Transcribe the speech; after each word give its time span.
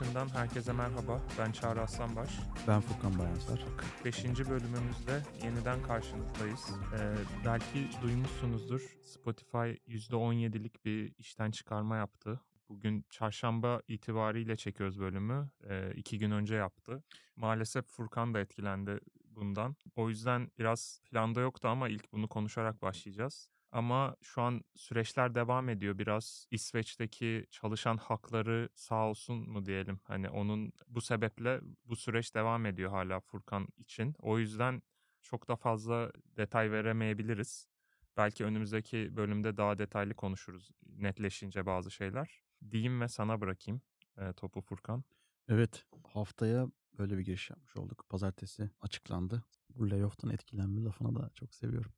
dışından 0.00 0.28
herkese 0.28 0.72
merhaba. 0.72 1.22
Ben 1.38 1.52
Çağrı 1.52 1.80
Aslanbaş. 1.80 2.30
Ben 2.68 2.80
Furkan 2.80 3.18
Bayansar. 3.18 3.64
45. 4.02 4.24
bölümümüzde 4.24 5.22
yeniden 5.42 5.82
karşınızdayız. 5.82 6.70
Ee, 6.94 7.14
belki 7.44 7.88
duymuşsunuzdur. 8.02 8.96
Spotify 9.04 9.56
%17'lik 9.88 10.84
bir 10.84 11.14
işten 11.18 11.50
çıkarma 11.50 11.96
yaptı. 11.96 12.40
Bugün 12.68 13.04
çarşamba 13.10 13.80
itibariyle 13.88 14.56
çekiyoruz 14.56 15.00
bölümü. 15.00 15.50
Ee, 15.68 15.92
iki 15.96 16.18
gün 16.18 16.30
önce 16.30 16.54
yaptı. 16.54 17.02
Maalesef 17.36 17.86
Furkan 17.86 18.34
da 18.34 18.40
etkilendi 18.40 19.00
bundan. 19.30 19.76
O 19.96 20.08
yüzden 20.08 20.50
biraz 20.58 21.00
planda 21.10 21.40
yoktu 21.40 21.68
ama 21.68 21.88
ilk 21.88 22.12
bunu 22.12 22.28
konuşarak 22.28 22.82
başlayacağız. 22.82 23.50
Ama 23.74 24.16
şu 24.22 24.42
an 24.42 24.64
süreçler 24.74 25.34
devam 25.34 25.68
ediyor. 25.68 25.98
Biraz 25.98 26.46
İsveç'teki 26.50 27.46
çalışan 27.50 27.96
hakları 27.96 28.68
sağ 28.74 29.08
olsun 29.08 29.50
mu 29.50 29.66
diyelim. 29.66 30.00
Hani 30.04 30.28
onun 30.28 30.72
bu 30.88 31.00
sebeple 31.00 31.60
bu 31.84 31.96
süreç 31.96 32.34
devam 32.34 32.66
ediyor 32.66 32.90
hala 32.90 33.20
Furkan 33.20 33.68
için. 33.76 34.14
O 34.18 34.38
yüzden 34.38 34.82
çok 35.22 35.48
da 35.48 35.56
fazla 35.56 36.12
detay 36.36 36.70
veremeyebiliriz. 36.70 37.68
Belki 38.16 38.44
önümüzdeki 38.44 39.16
bölümde 39.16 39.56
daha 39.56 39.78
detaylı 39.78 40.14
konuşuruz 40.14 40.70
netleşince 40.86 41.66
bazı 41.66 41.90
şeyler. 41.90 42.42
Diyeyim 42.70 43.00
ve 43.00 43.08
sana 43.08 43.40
bırakayım 43.40 43.82
e, 44.18 44.32
topu 44.32 44.60
Furkan. 44.60 45.04
Evet 45.48 45.86
haftaya 46.12 46.66
böyle 46.98 47.18
bir 47.18 47.22
giriş 47.22 47.50
yapmış 47.50 47.76
olduk. 47.76 48.06
Pazartesi 48.08 48.70
açıklandı. 48.80 49.44
Bu 49.70 49.90
layoff'tan 49.90 50.30
etkilenme 50.30 50.84
lafını 50.84 51.16
da 51.16 51.30
çok 51.34 51.54
seviyorum. 51.54 51.92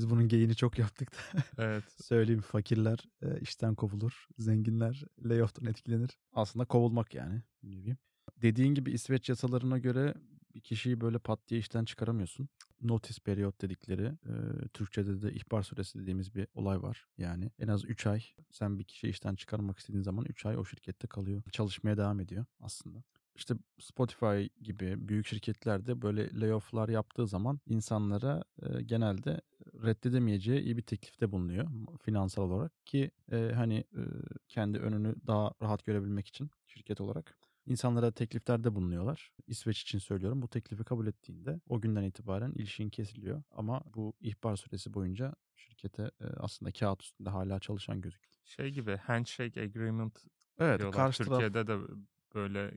Biz 0.00 0.10
bunun 0.10 0.28
geyini 0.28 0.54
çok 0.54 0.78
yaptık 0.78 1.12
da. 1.12 1.42
Evet. 1.58 1.84
Söyleyeyim 2.04 2.40
fakirler 2.40 2.98
e, 3.22 3.40
işten 3.40 3.74
kovulur. 3.74 4.26
Zenginler 4.38 5.04
layoff'tan 5.24 5.66
etkilenir. 5.66 6.10
Aslında 6.32 6.64
kovulmak 6.64 7.14
yani. 7.14 7.42
bir 7.62 7.96
Dediğin 8.42 8.74
gibi 8.74 8.92
İsveç 8.92 9.28
yasalarına 9.28 9.78
göre 9.78 10.14
bir 10.54 10.60
kişiyi 10.60 11.00
böyle 11.00 11.18
pat 11.18 11.48
diye 11.48 11.60
işten 11.60 11.84
çıkaramıyorsun. 11.84 12.48
Notice 12.82 13.20
period 13.24 13.60
dedikleri, 13.60 14.06
e, 14.06 14.68
Türkçe'de 14.68 15.22
de 15.22 15.32
ihbar 15.32 15.62
süresi 15.62 15.98
dediğimiz 15.98 16.34
bir 16.34 16.46
olay 16.54 16.82
var. 16.82 17.06
Yani 17.18 17.50
en 17.58 17.68
az 17.68 17.84
3 17.84 18.06
ay 18.06 18.24
sen 18.50 18.78
bir 18.78 18.84
kişiyi 18.84 19.08
işten 19.08 19.34
çıkarmak 19.34 19.78
istediğin 19.78 20.02
zaman 20.02 20.24
3 20.24 20.46
ay 20.46 20.58
o 20.58 20.64
şirkette 20.64 21.08
kalıyor. 21.08 21.42
Çalışmaya 21.52 21.96
devam 21.96 22.20
ediyor 22.20 22.44
aslında. 22.60 23.02
İşte 23.34 23.54
Spotify 23.80 24.44
gibi 24.62 25.08
büyük 25.08 25.26
şirketlerde 25.26 26.02
böyle 26.02 26.40
layoff'lar 26.40 26.88
yaptığı 26.88 27.26
zaman 27.26 27.60
insanlara 27.66 28.42
e, 28.62 28.82
genelde 28.82 29.40
reddedemeyeceği 29.82 30.60
iyi 30.60 30.76
bir 30.76 30.82
teklifte 30.82 31.32
bulunuyor 31.32 31.66
finansal 32.02 32.42
olarak 32.42 32.86
ki 32.86 33.10
e, 33.32 33.52
hani 33.54 33.74
e, 33.78 34.02
kendi 34.48 34.78
önünü 34.78 35.14
daha 35.26 35.52
rahat 35.62 35.84
görebilmek 35.84 36.28
için 36.28 36.50
şirket 36.66 37.00
olarak 37.00 37.36
insanlara 37.66 38.12
tekliflerde 38.12 38.74
bulunuyorlar. 38.74 39.32
İsveç 39.46 39.82
için 39.82 39.98
söylüyorum. 39.98 40.42
Bu 40.42 40.48
teklifi 40.48 40.84
kabul 40.84 41.06
ettiğinde 41.06 41.60
o 41.68 41.80
günden 41.80 42.02
itibaren 42.02 42.52
ilişkin 42.52 42.90
kesiliyor. 42.90 43.42
Ama 43.50 43.82
bu 43.94 44.14
ihbar 44.20 44.56
süresi 44.56 44.94
boyunca 44.94 45.34
şirkete 45.56 46.02
e, 46.02 46.24
aslında 46.36 46.72
kağıt 46.72 47.02
üstünde 47.02 47.30
hala 47.30 47.60
çalışan 47.60 48.00
gözüküyor. 48.00 48.34
Şey 48.44 48.70
gibi 48.70 48.96
handshake 48.96 49.62
agreement 49.62 50.24
evet, 50.58 50.78
diyorlar. 50.78 50.96
Karşı 50.96 51.24
Türkiye'de 51.24 51.64
taraf... 51.64 51.88
de 51.88 51.94
böyle 52.34 52.74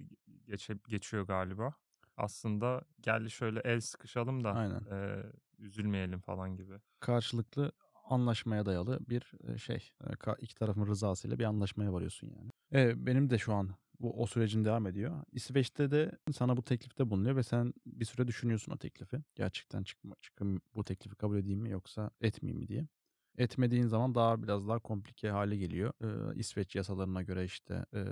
geçe, 0.47 0.77
geçiyor 0.87 1.27
galiba. 1.27 1.73
Aslında 2.17 2.81
geldi 3.01 3.31
şöyle 3.31 3.59
el 3.59 3.81
sıkışalım 3.81 4.43
da 4.43 4.53
Aynen. 4.53 4.81
E, 4.91 5.23
üzülmeyelim 5.63 6.19
falan 6.19 6.55
gibi. 6.57 6.73
Karşılıklı 6.99 7.71
anlaşmaya 8.09 8.65
dayalı 8.65 8.99
bir 9.09 9.31
şey. 9.57 9.91
iki 10.39 10.55
tarafın 10.55 10.87
rızasıyla 10.87 11.39
bir 11.39 11.43
anlaşmaya 11.43 11.93
varıyorsun 11.93 12.27
yani. 12.27 12.51
E, 12.73 13.05
benim 13.05 13.29
de 13.29 13.37
şu 13.37 13.53
an 13.53 13.69
bu 13.99 14.21
o 14.21 14.25
sürecin 14.25 14.65
devam 14.65 14.87
ediyor. 14.87 15.23
İsveç'te 15.31 15.91
de 15.91 16.11
sana 16.33 16.57
bu 16.57 16.63
teklifte 16.63 17.09
bulunuyor 17.09 17.35
ve 17.35 17.43
sen 17.43 17.73
bir 17.85 18.05
süre 18.05 18.27
düşünüyorsun 18.27 18.71
o 18.71 18.77
teklifi. 18.77 19.17
Gerçekten 19.35 19.83
çıkma, 19.83 20.15
çıkım 20.21 20.61
bu 20.75 20.83
teklifi 20.83 21.15
kabul 21.15 21.37
edeyim 21.37 21.59
mi 21.59 21.69
yoksa 21.69 22.11
etmeyeyim 22.21 22.59
mi 22.59 22.67
diye 22.67 22.87
etmediğin 23.37 23.87
zaman 23.87 24.15
daha 24.15 24.43
biraz 24.43 24.67
daha 24.67 24.79
komplike 24.79 25.29
hale 25.29 25.57
geliyor. 25.57 25.93
Ee, 26.03 26.39
İsveç 26.39 26.75
yasalarına 26.75 27.21
göre 27.21 27.45
işte 27.45 27.85
e, 27.93 28.03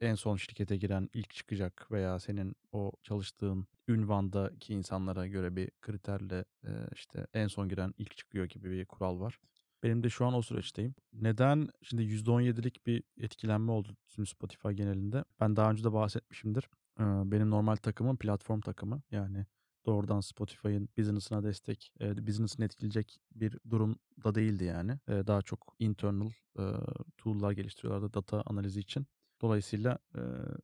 en 0.00 0.14
son 0.14 0.36
şirkete 0.36 0.76
giren 0.76 1.08
ilk 1.14 1.30
çıkacak 1.30 1.92
veya 1.92 2.18
senin 2.18 2.56
o 2.72 2.92
çalıştığın 3.02 3.66
ünvandaki 3.88 4.74
insanlara 4.74 5.26
göre 5.26 5.56
bir 5.56 5.70
kriterle 5.80 6.44
e, 6.64 6.70
işte 6.94 7.26
en 7.34 7.46
son 7.46 7.68
giren 7.68 7.94
ilk 7.98 8.16
çıkıyor 8.16 8.46
gibi 8.46 8.70
bir 8.70 8.84
kural 8.86 9.20
var. 9.20 9.38
Benim 9.82 10.02
de 10.02 10.10
şu 10.10 10.26
an 10.26 10.34
o 10.34 10.42
süreçteyim. 10.42 10.94
Neden? 11.12 11.68
Şimdi 11.82 12.02
%17'lik 12.02 12.86
bir 12.86 13.02
etkilenme 13.20 13.72
oldu 13.72 13.96
tüm 14.08 14.26
Spotify 14.26 14.68
genelinde. 14.68 15.24
Ben 15.40 15.56
daha 15.56 15.70
önce 15.70 15.84
de 15.84 15.92
bahsetmişimdir. 15.92 16.68
Benim 17.00 17.50
normal 17.50 17.76
takımım 17.76 18.16
platform 18.16 18.60
takımı. 18.60 19.02
Yani 19.10 19.46
doğrudan 19.88 20.20
Spotify'ın 20.20 20.90
business'ına 20.98 21.44
destek, 21.44 21.92
e, 22.00 22.26
business'ını 22.26 22.66
etkileyecek 22.66 23.20
bir 23.34 23.58
durum 23.70 23.96
da 24.24 24.34
değildi 24.34 24.64
yani. 24.64 24.92
E, 25.08 25.12
daha 25.26 25.42
çok 25.42 25.76
internal 25.78 26.30
e, 26.58 26.64
tool'lar 27.18 27.52
geliştiriyorlardı 27.52 28.14
data 28.14 28.42
analizi 28.46 28.80
için. 28.80 29.06
Dolayısıyla 29.40 29.98
e, 30.14 30.20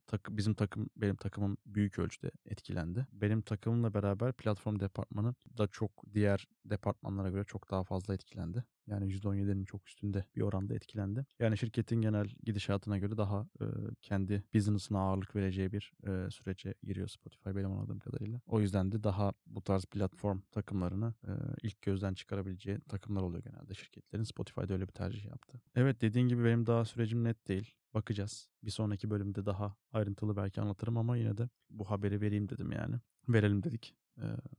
tak, 0.06 0.28
bizim 0.30 0.54
takım, 0.54 0.90
benim 0.96 1.16
takımım 1.16 1.56
büyük 1.66 1.98
ölçüde 1.98 2.30
etkilendi. 2.46 3.06
Benim 3.12 3.42
takımımla 3.42 3.94
beraber 3.94 4.32
platform 4.32 4.80
departmanı 4.80 5.34
da 5.58 5.66
çok 5.66 5.90
diğer 6.14 6.48
departmanlara 6.64 7.30
göre 7.30 7.44
çok 7.44 7.70
daha 7.70 7.84
fazla 7.84 8.14
etkilendi. 8.14 8.64
Yani 8.86 9.12
%17'nin 9.12 9.64
çok 9.64 9.88
üstünde 9.88 10.24
bir 10.36 10.40
oranda 10.40 10.74
etkilendi. 10.74 11.26
Yani 11.38 11.58
şirketin 11.58 12.00
genel 12.00 12.28
gidişatına 12.42 12.98
göre 12.98 13.16
daha 13.16 13.48
e, 13.60 13.64
kendi 14.02 14.44
business'ına 14.54 14.98
ağırlık 14.98 15.36
vereceği 15.36 15.72
bir 15.72 15.92
e, 16.06 16.30
sürece 16.30 16.74
giriyor 16.82 17.08
Spotify 17.08 17.50
benim 17.50 17.72
anladığım 17.72 17.98
kadarıyla. 17.98 18.40
O 18.46 18.60
yüzden 18.60 18.92
de 18.92 19.04
daha 19.04 19.32
bu 19.46 19.62
tarz 19.62 19.84
platform 19.84 20.40
takımlarını 20.52 21.14
e, 21.26 21.32
ilk 21.62 21.82
gözden 21.82 22.14
çıkarabileceği 22.14 22.78
takımlar 22.80 23.22
oluyor 23.22 23.42
genelde 23.42 23.74
şirketlerin. 23.74 24.22
Spotify'da 24.22 24.72
öyle 24.72 24.88
bir 24.88 24.92
tercih 24.92 25.24
yaptı. 25.24 25.60
Evet 25.74 26.00
dediğin 26.00 26.28
gibi 26.28 26.44
benim 26.44 26.66
daha 26.66 26.84
sürecim 26.84 27.24
net 27.24 27.48
değil. 27.48 27.74
Bakacağız. 27.94 28.48
Bir 28.62 28.70
sonraki 28.70 29.10
bölümde 29.10 29.46
daha 29.46 29.76
ayrıntılı 29.92 30.36
belki 30.36 30.60
anlatırım 30.60 30.96
ama 30.96 31.16
yine 31.16 31.36
de 31.36 31.48
bu 31.70 31.90
haberi 31.90 32.20
vereyim 32.20 32.48
dedim 32.48 32.72
yani. 32.72 32.96
Verelim 33.28 33.62
dedik 33.62 33.94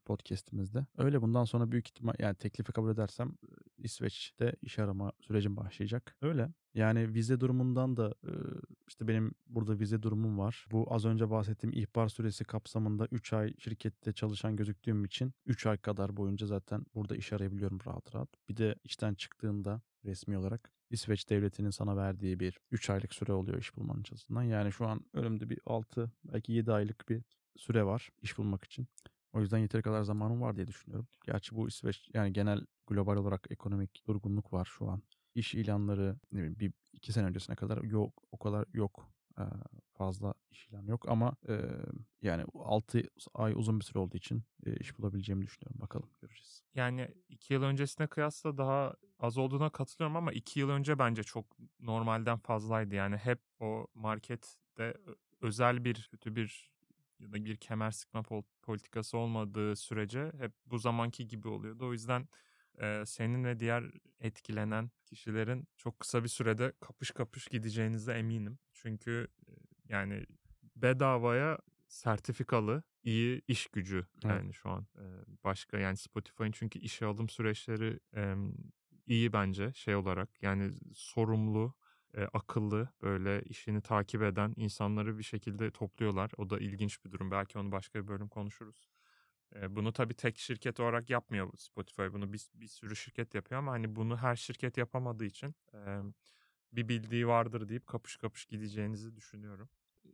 podcast'imizde. 0.06 0.85
Öyle 0.97 1.22
bundan 1.22 1.44
sonra 1.44 1.72
büyük 1.72 1.88
ihtimal 1.88 2.13
yani 2.19 2.35
teklifi 2.35 2.72
kabul 2.72 2.91
edersem 2.91 3.34
İsveç'te 3.78 4.56
iş 4.62 4.79
arama 4.79 5.12
sürecim 5.22 5.57
başlayacak. 5.57 6.18
Öyle. 6.22 6.50
Yani 6.73 7.13
vize 7.13 7.40
durumundan 7.40 7.97
da 7.97 8.13
işte 8.88 9.07
benim 9.07 9.31
burada 9.47 9.79
vize 9.79 10.02
durumum 10.02 10.38
var. 10.40 10.66
Bu 10.72 10.94
az 10.94 11.06
önce 11.06 11.29
bahsettiğim 11.29 11.78
ihbar 11.78 12.07
süresi 12.07 12.44
kapsamında 12.44 13.07
3 13.12 13.34
ay 13.34 13.53
şirkette 13.57 14.13
çalışan 14.13 14.56
gözüktüğüm 14.56 15.06
için 15.06 15.34
3 15.46 15.66
ay 15.66 15.78
kadar 15.78 16.17
boyunca 16.17 16.47
zaten 16.47 16.85
burada 16.96 17.16
iş 17.16 17.34
arayabiliyorum 17.34 17.79
rahat 17.85 18.16
rahat. 18.16 18.29
Bir 18.50 18.57
de 18.57 18.75
işten 18.84 19.13
çıktığında 19.13 19.81
resmi 20.06 20.38
olarak 20.38 20.72
İsveç 20.90 21.29
devletinin 21.29 21.69
sana 21.69 21.97
verdiği 21.97 22.40
bir 22.40 22.59
3 22.72 22.90
aylık 22.90 23.13
süre 23.13 23.34
oluyor 23.34 23.57
iş 23.57 23.75
bulmanın 23.75 24.01
açısından. 24.01 24.44
Yani 24.44 24.72
şu 24.72 24.88
an 24.88 25.06
önümde 25.13 25.50
bir 25.50 25.59
6 25.66 26.12
belki 26.23 26.53
7 26.53 26.72
aylık 26.72 27.09
bir 27.09 27.23
süre 27.56 27.85
var 27.85 28.09
iş 28.22 28.38
bulmak 28.38 28.63
için. 28.63 28.88
O 29.34 29.41
yüzden 29.41 29.57
yeteri 29.57 29.81
kadar 29.81 30.03
zamanım 30.03 30.41
var 30.41 30.56
diye 30.56 30.68
düşünüyorum. 30.68 31.07
Gerçi 31.25 31.56
bu 31.56 31.68
İsveç 31.68 32.09
yani 32.13 32.34
genel 32.34 32.66
global 32.88 33.16
olarak 33.16 33.47
ekonomik 33.50 34.07
durgunluk 34.07 34.53
var 34.53 34.66
şu 34.66 34.90
an. 34.90 35.01
İş 35.35 35.56
ilanları 35.56 36.19
ne 36.31 36.40
bileyim 36.40 36.59
bir 36.59 36.73
iki 36.94 37.13
sene 37.13 37.25
öncesine 37.25 37.56
kadar 37.56 37.84
yok 37.84 38.23
o 38.31 38.40
kadar 38.40 38.66
yok 38.73 39.14
fazla 39.94 40.34
iş 40.51 40.68
ilan 40.68 40.85
yok 40.85 41.09
ama 41.09 41.35
yani 42.22 42.46
6 42.53 43.03
ay 43.34 43.53
uzun 43.56 43.79
bir 43.79 43.85
süre 43.85 44.00
olduğu 44.00 44.18
için 44.18 44.44
iş 44.79 44.97
bulabileceğimi 44.97 45.46
düşünüyorum. 45.46 45.82
Bakalım 45.82 46.09
göreceğiz. 46.22 46.64
Yani 46.76 47.16
2 47.29 47.53
yıl 47.53 47.64
öncesine 47.64 48.08
kıyasla 48.08 48.58
daha 48.58 48.96
az 49.20 49.37
olduğuna 49.37 49.70
katılıyorum 49.70 50.16
ama 50.16 50.32
2 50.32 50.59
yıl 50.59 50.70
önce 50.70 50.99
bence 50.99 51.23
çok 51.23 51.46
normalden 51.79 52.37
fazlaydı. 52.37 52.96
Yani 52.96 53.17
hep 53.17 53.41
o 53.59 53.87
markette 53.93 54.97
özel 55.41 55.85
bir 55.85 56.08
kötü 56.11 56.35
bir 56.35 56.76
ya 57.20 57.31
da 57.31 57.46
bir 57.46 57.58
kemer 57.58 57.91
sıkma 57.91 58.23
politikası 58.61 59.17
olmadığı 59.17 59.76
sürece 59.76 60.31
hep 60.40 60.53
bu 60.66 60.78
zamanki 60.78 61.28
gibi 61.28 61.47
oluyordu. 61.47 61.88
O 61.88 61.91
yüzden 61.91 62.28
e, 62.81 63.03
senin 63.05 63.43
ve 63.43 63.59
diğer 63.59 63.83
etkilenen 64.19 64.91
kişilerin 65.05 65.67
çok 65.77 65.99
kısa 65.99 66.23
bir 66.23 66.29
sürede 66.29 66.73
kapış 66.79 67.11
kapış 67.11 67.47
gideceğinize 67.47 68.13
eminim. 68.13 68.59
Çünkü 68.73 69.27
e, 69.47 69.51
yani 69.89 70.25
bedavaya 70.75 71.57
sertifikalı 71.87 72.83
iyi 73.03 73.41
iş 73.47 73.67
gücü 73.67 74.05
yani 74.23 74.41
evet. 74.45 74.53
şu 74.53 74.69
an 74.69 74.87
e, 74.95 75.03
başka 75.43 75.77
yani 75.77 75.97
Spotify'ın 75.97 76.51
çünkü 76.51 76.79
işe 76.79 77.05
alım 77.05 77.29
süreçleri 77.29 77.99
e, 78.16 78.35
iyi 79.07 79.33
bence 79.33 79.73
şey 79.73 79.95
olarak 79.95 80.29
yani 80.43 80.71
sorumlu 80.93 81.73
e, 82.13 82.23
akıllı 82.23 82.89
böyle 83.01 83.41
işini 83.41 83.81
takip 83.81 84.21
eden 84.21 84.53
insanları 84.57 85.17
bir 85.17 85.23
şekilde 85.23 85.71
topluyorlar. 85.71 86.31
O 86.37 86.49
da 86.49 86.59
ilginç 86.59 87.05
bir 87.05 87.11
durum. 87.11 87.31
Belki 87.31 87.59
onu 87.59 87.71
başka 87.71 88.03
bir 88.03 88.07
bölüm 88.07 88.28
konuşuruz. 88.28 88.89
Bunu 89.69 89.93
tabii 89.93 90.13
tek 90.13 90.37
şirket 90.37 90.79
olarak 90.79 91.09
yapmıyor 91.09 91.49
Spotify. 91.57 92.01
Bunu 92.13 92.33
bir, 92.33 92.41
bir 92.55 92.67
sürü 92.67 92.95
şirket 92.95 93.35
yapıyor 93.35 93.59
ama 93.59 93.71
hani 93.71 93.95
bunu 93.95 94.17
her 94.17 94.35
şirket 94.35 94.77
yapamadığı 94.77 95.25
için 95.25 95.55
bir 96.73 96.89
bildiği 96.89 97.27
vardır 97.27 97.69
deyip 97.69 97.87
kapış 97.87 98.17
kapış 98.17 98.45
gideceğinizi 98.45 99.15
düşünüyorum. 99.15 99.69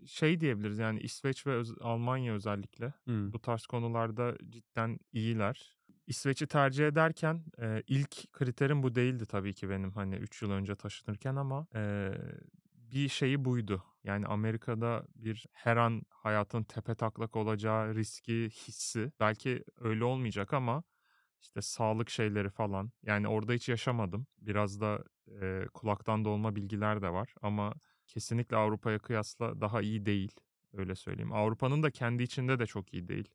şey 0.05 0.41
diyebiliriz 0.41 0.77
yani 0.79 0.99
İsveç 0.99 1.47
ve 1.47 1.63
Almanya 1.81 2.33
özellikle 2.33 2.93
Hımm. 3.07 3.33
bu 3.33 3.41
tarz 3.41 3.65
konularda 3.65 4.37
cidden 4.49 4.99
iyiler. 5.13 5.77
İsveç'i 6.07 6.47
tercih 6.47 6.87
ederken 6.87 7.43
e, 7.59 7.83
ilk 7.87 8.33
kriterim 8.33 8.83
bu 8.83 8.95
değildi 8.95 9.25
tabii 9.25 9.53
ki 9.53 9.69
benim 9.69 9.91
hani 9.91 10.15
3 10.15 10.41
yıl 10.41 10.51
önce 10.51 10.75
taşınırken 10.75 11.35
ama 11.35 11.67
e, 11.75 12.11
bir 12.73 13.09
şeyi 13.09 13.45
buydu. 13.45 13.83
Yani 14.03 14.25
Amerika'da 14.27 15.06
bir 15.15 15.45
her 15.53 15.77
an 15.77 16.01
hayatın 16.09 16.63
tepe 16.63 16.95
taklak 16.95 17.36
olacağı 17.36 17.95
riski 17.95 18.50
hissi 18.50 19.12
belki 19.19 19.63
öyle 19.77 20.03
olmayacak 20.03 20.53
ama 20.53 20.83
işte 21.42 21.62
sağlık 21.62 22.09
şeyleri 22.09 22.50
falan 22.50 22.92
yani 23.03 23.27
orada 23.27 23.53
hiç 23.53 23.69
yaşamadım. 23.69 24.27
Biraz 24.42 24.81
da 24.81 25.03
e, 25.42 25.65
kulaktan 25.74 26.25
dolma 26.25 26.56
bilgiler 26.56 27.01
de 27.01 27.09
var 27.09 27.33
ama 27.42 27.74
kesinlikle 28.07 28.57
Avrupa'ya 28.57 29.00
kıyasla 29.00 29.62
daha 29.62 29.81
iyi 29.81 30.06
değil 30.06 30.31
öyle 30.74 30.95
söyleyeyim. 30.95 31.33
Avrupa'nın 31.33 31.83
da 31.83 31.92
kendi 31.92 32.24
içinde 32.24 32.59
de 32.59 32.65
çok 32.65 32.94
iyi 32.94 33.07
değil. 33.07 33.30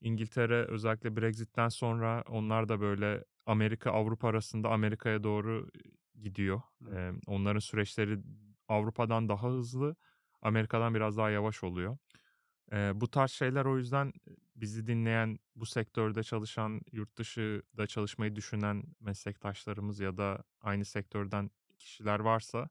İngiltere 0.00 0.64
özellikle 0.64 1.16
Brexit'ten 1.16 1.68
sonra 1.68 2.24
onlar 2.28 2.68
da 2.68 2.80
böyle 2.80 3.24
Amerika 3.46 3.90
Avrupa 3.90 4.28
arasında 4.28 4.68
Amerika'ya 4.68 5.22
doğru 5.22 5.68
gidiyor. 6.20 6.62
Ee, 6.92 7.12
onların 7.26 7.58
süreçleri 7.58 8.18
Avrupa'dan 8.68 9.28
daha 9.28 9.48
hızlı, 9.50 9.96
Amerika'dan 10.42 10.94
biraz 10.94 11.16
daha 11.16 11.30
yavaş 11.30 11.64
oluyor. 11.64 11.98
Ee, 12.72 12.92
bu 12.94 13.10
tarz 13.10 13.30
şeyler 13.30 13.64
o 13.64 13.78
yüzden 13.78 14.12
bizi 14.56 14.86
dinleyen, 14.86 15.38
bu 15.56 15.66
sektörde 15.66 16.22
çalışan, 16.22 16.80
yurt 16.92 17.18
dışında 17.18 17.86
çalışmayı 17.86 18.36
düşünen 18.36 18.82
meslektaşlarımız 19.00 20.00
ya 20.00 20.16
da 20.16 20.44
aynı 20.60 20.84
sektörden 20.84 21.50
kişiler 21.78 22.20
varsa 22.20 22.68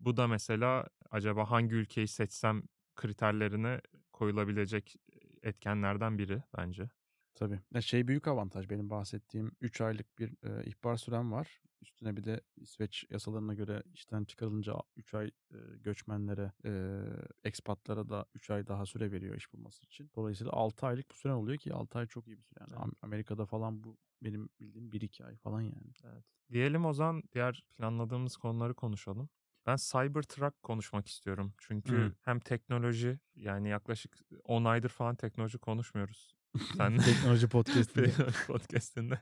bu 0.00 0.16
da 0.16 0.26
mesela 0.26 0.88
acaba 1.10 1.50
hangi 1.50 1.74
ülkeyi 1.74 2.08
seçsem 2.08 2.62
kriterlerine 2.96 3.80
koyulabilecek 4.12 4.96
etkenlerden 5.42 6.18
biri 6.18 6.42
bence. 6.58 6.90
Tabii. 7.34 7.60
Şey 7.80 8.08
büyük 8.08 8.28
avantaj 8.28 8.70
benim 8.70 8.90
bahsettiğim 8.90 9.52
3 9.60 9.80
aylık 9.80 10.18
bir, 10.18 10.36
eee, 10.44 10.62
ihbar 10.66 10.96
sürem 10.96 11.32
var. 11.32 11.60
Üstüne 11.82 12.16
bir 12.16 12.24
de 12.24 12.40
İsveç 12.56 13.04
yasalarına 13.10 13.54
göre 13.54 13.82
işten 13.94 14.24
çıkarılınca 14.24 14.74
3 14.96 15.14
ay, 15.14 15.30
eee, 15.54 15.60
göçmenlere, 15.80 16.52
eee, 16.64 17.02
expat'lara 17.44 18.08
da 18.08 18.26
3 18.34 18.50
ay 18.50 18.66
daha 18.66 18.86
süre 18.86 19.12
veriyor 19.12 19.36
iş 19.36 19.52
bulması 19.52 19.84
için. 19.86 20.10
Dolayısıyla 20.16 20.52
6 20.52 20.86
aylık 20.86 21.10
bir 21.10 21.14
süren 21.14 21.32
oluyor 21.34 21.58
ki 21.58 21.74
6 21.74 21.98
ay 21.98 22.06
çok 22.06 22.26
iyi 22.26 22.38
bir 22.38 22.42
süre. 22.42 22.58
Yani 22.60 22.74
Evet. 22.74 22.82
Am 22.82 22.92
Amerika'da 23.02 23.46
falan 23.46 23.84
bu 23.84 23.98
benim 24.22 24.48
bildiğim 24.60 24.92
1-2 24.92 25.24
ay 25.24 25.36
falan 25.36 25.60
yani. 25.62 25.92
Evet. 26.04 26.24
Diyelim 26.52 26.84
o 26.84 26.92
zaman 26.92 27.22
diğer 27.32 27.62
planladığımız 27.76 28.36
konuları 28.36 28.74
konuşalım. 28.74 29.28
Ben 29.66 29.76
Cybertruck 29.76 30.62
konuşmak 30.62 31.06
istiyorum. 31.08 31.54
Çünkü 31.58 31.94
Hımm. 31.98 32.16
hem 32.20 32.40
teknoloji 32.40 33.20
yani 33.34 33.68
yaklaşık 33.68 34.18
10 34.44 34.64
aydır 34.64 34.88
falan 34.88 35.16
teknoloji 35.16 35.58
konuşmuyoruz. 35.58 36.36
Sen 36.76 36.96
Teknoloji 37.04 37.48
podcast'inde. 37.48 38.10
Teknoloji 38.16 38.46
podcast'inde. 38.46 39.20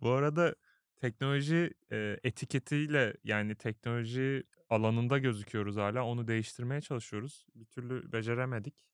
Bu 0.00 0.10
arada 0.10 0.54
teknoloji 1.00 1.74
e, 1.92 2.16
etiketiyle 2.24 3.14
yani 3.24 3.54
teknoloji 3.54 4.44
alanında 4.70 5.18
gözüküyoruz 5.18 5.76
hala. 5.76 6.04
Onu 6.04 6.28
değiştirmeye 6.28 6.80
çalışıyoruz. 6.80 7.46
Bir 7.54 7.64
türlü 7.64 8.12
beceremedik. 8.12 8.88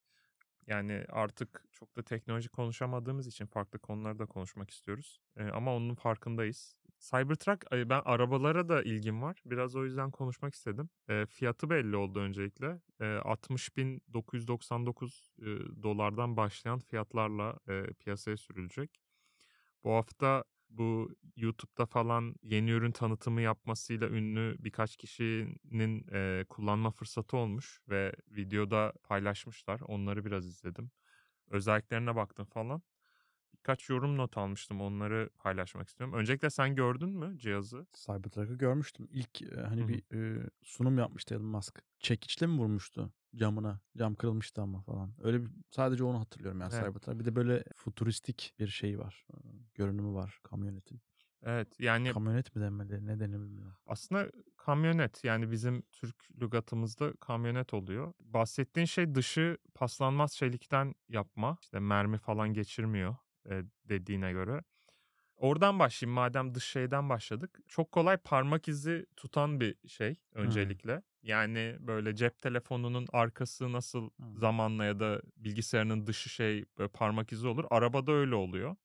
Yani 0.67 1.05
artık 1.09 1.65
çok 1.73 1.97
da 1.97 2.03
teknoloji 2.03 2.49
konuşamadığımız 2.49 3.27
için 3.27 3.47
farklı 3.47 3.79
konularda 3.79 4.27
konuşmak 4.27 4.71
istiyoruz. 4.71 5.21
E, 5.37 5.45
ama 5.45 5.77
onun 5.77 5.95
farkındayız. 5.95 6.77
Cybertruck 6.99 7.67
ben 7.73 8.03
arabalara 8.05 8.69
da 8.69 8.83
ilgim 8.83 9.23
var. 9.23 9.43
Biraz 9.47 9.77
o 9.77 9.85
yüzden 9.85 10.11
konuşmak 10.11 10.55
istedim. 10.55 10.89
E, 11.09 11.27
fiyatı 11.27 11.71
belli 11.71 11.97
oldu 11.97 12.21
öncelikle. 12.21 12.81
E, 13.01 13.05
60.999 13.05 15.31
e, 15.39 15.45
dolardan 15.83 16.37
başlayan 16.37 16.79
fiyatlarla 16.79 17.59
e, 17.69 17.83
piyasaya 17.83 18.37
sürülecek. 18.37 19.01
Bu 19.85 19.93
hafta 19.93 20.45
bu 20.79 21.17
YouTube'da 21.37 21.87
falan 21.87 22.35
yeni 22.43 22.71
ürün 22.71 22.93
tanıtımı 22.93 23.41
yapmasıyla 23.43 24.09
ünlü 24.09 24.57
birkaç 24.59 24.97
kişinin 24.97 26.07
e, 26.13 26.45
kullanma 26.49 26.91
fırsatı 26.91 27.37
olmuş 27.37 27.81
ve 27.89 28.13
videoda 28.31 28.93
paylaşmışlar. 29.05 29.81
Onları 29.81 30.25
biraz 30.25 30.47
izledim. 30.47 30.91
Özelliklerine 31.51 32.17
baktım 32.17 32.47
falan. 32.47 32.83
Birkaç 33.55 33.91
yorum 33.91 34.17
not 34.19 34.39
almıştım. 34.39 34.81
Onları 34.81 35.31
paylaşmak 35.39 35.89
istiyorum. 35.89 36.15
Öncelikle 36.19 36.51
sen 36.51 36.75
gördün 36.77 37.11
mü 37.11 37.39
cihazı? 37.39 37.87
Cybertruck'ı 37.95 38.55
görmüştüm. 38.55 39.09
İlk, 39.11 39.57
hani, 39.67 39.89
Hı 39.89 39.89
hı. 39.89 39.89
bir, 39.89 40.03
eee, 40.13 40.51
sunum 40.63 40.99
yapmıştı 40.99 41.35
Elon 41.35 41.45
Musk. 41.47 41.83
Çekiçle 41.99 42.47
mi 42.47 42.59
vurmuştu 42.59 43.13
camına? 43.37 43.81
Cam 43.99 44.15
kırılmıştı 44.15 44.63
ama 44.63 44.83
falan. 44.83 45.15
Öyle 45.23 45.43
bir 45.43 45.51
sadece 45.71 46.05
onu 46.05 46.21
hatırlıyorum 46.21 46.61
yani 46.61 46.71
Evet. 46.75 46.85
Cybertruck. 46.87 47.21
Bir 47.21 47.25
de 47.25 47.37
böyle 47.37 47.65
futuristik 47.75 48.55
bir 48.59 48.67
şey 48.69 48.99
var. 48.99 49.27
Görünümü 49.75 50.15
var 50.15 50.39
kamyonetin. 50.43 51.01
Evet 51.43 51.81
yani 51.81 52.13
Kamyonet 52.13 52.57
mi 52.57 52.63
denmeli? 52.63 53.07
Ne 53.07 53.21
denir 53.21 53.41
bilmiyorum. 53.41 53.77
aslında 53.87 54.31
kamyonet 54.57 55.25
yani 55.25 55.51
bizim 55.51 55.83
Türk 55.93 56.31
lügatımızda 56.41 57.13
kamyonet 57.13 57.75
oluyor. 57.75 58.13
Bahsettiğin 58.21 58.87
şey 58.87 59.15
dışı 59.15 59.59
paslanmaz 59.75 60.37
çelikten 60.37 60.95
yapma. 61.09 61.59
İşte 61.63 61.79
mermi 61.79 62.19
falan 62.19 62.53
geçirmiyor 62.53 63.17
e, 63.51 63.63
dediğine 63.85 64.33
göre. 64.33 64.63
Oradan 65.37 65.79
başlayayım 65.79 66.15
madem 66.15 66.55
dış 66.55 66.65
şeyden 66.65 67.09
başladık. 67.09 67.59
Çok 67.69 67.93
kolay 67.93 68.17
parmak 68.17 68.69
izi 68.69 69.07
tutan 69.17 69.61
bir 69.61 69.77
şey 69.89 70.17
öncelikle. 70.33 71.03
Yani 71.25 71.77
böyle 71.81 72.15
cep 72.17 72.41
telefonunun 72.43 73.07
arkası 73.13 73.73
nasıl 73.73 74.11
Hımm. 74.21 74.37
zamanla 74.37 74.85
ya 74.85 75.01
da 75.01 75.23
bilgisayarının 75.37 76.07
dışı 76.07 76.29
şey 76.29 76.65
parmak 76.93 77.33
izi 77.33 77.49
olur. 77.49 77.65
Arabada 77.71 78.13
öyle 78.13 78.35
oluyor. 78.35 78.77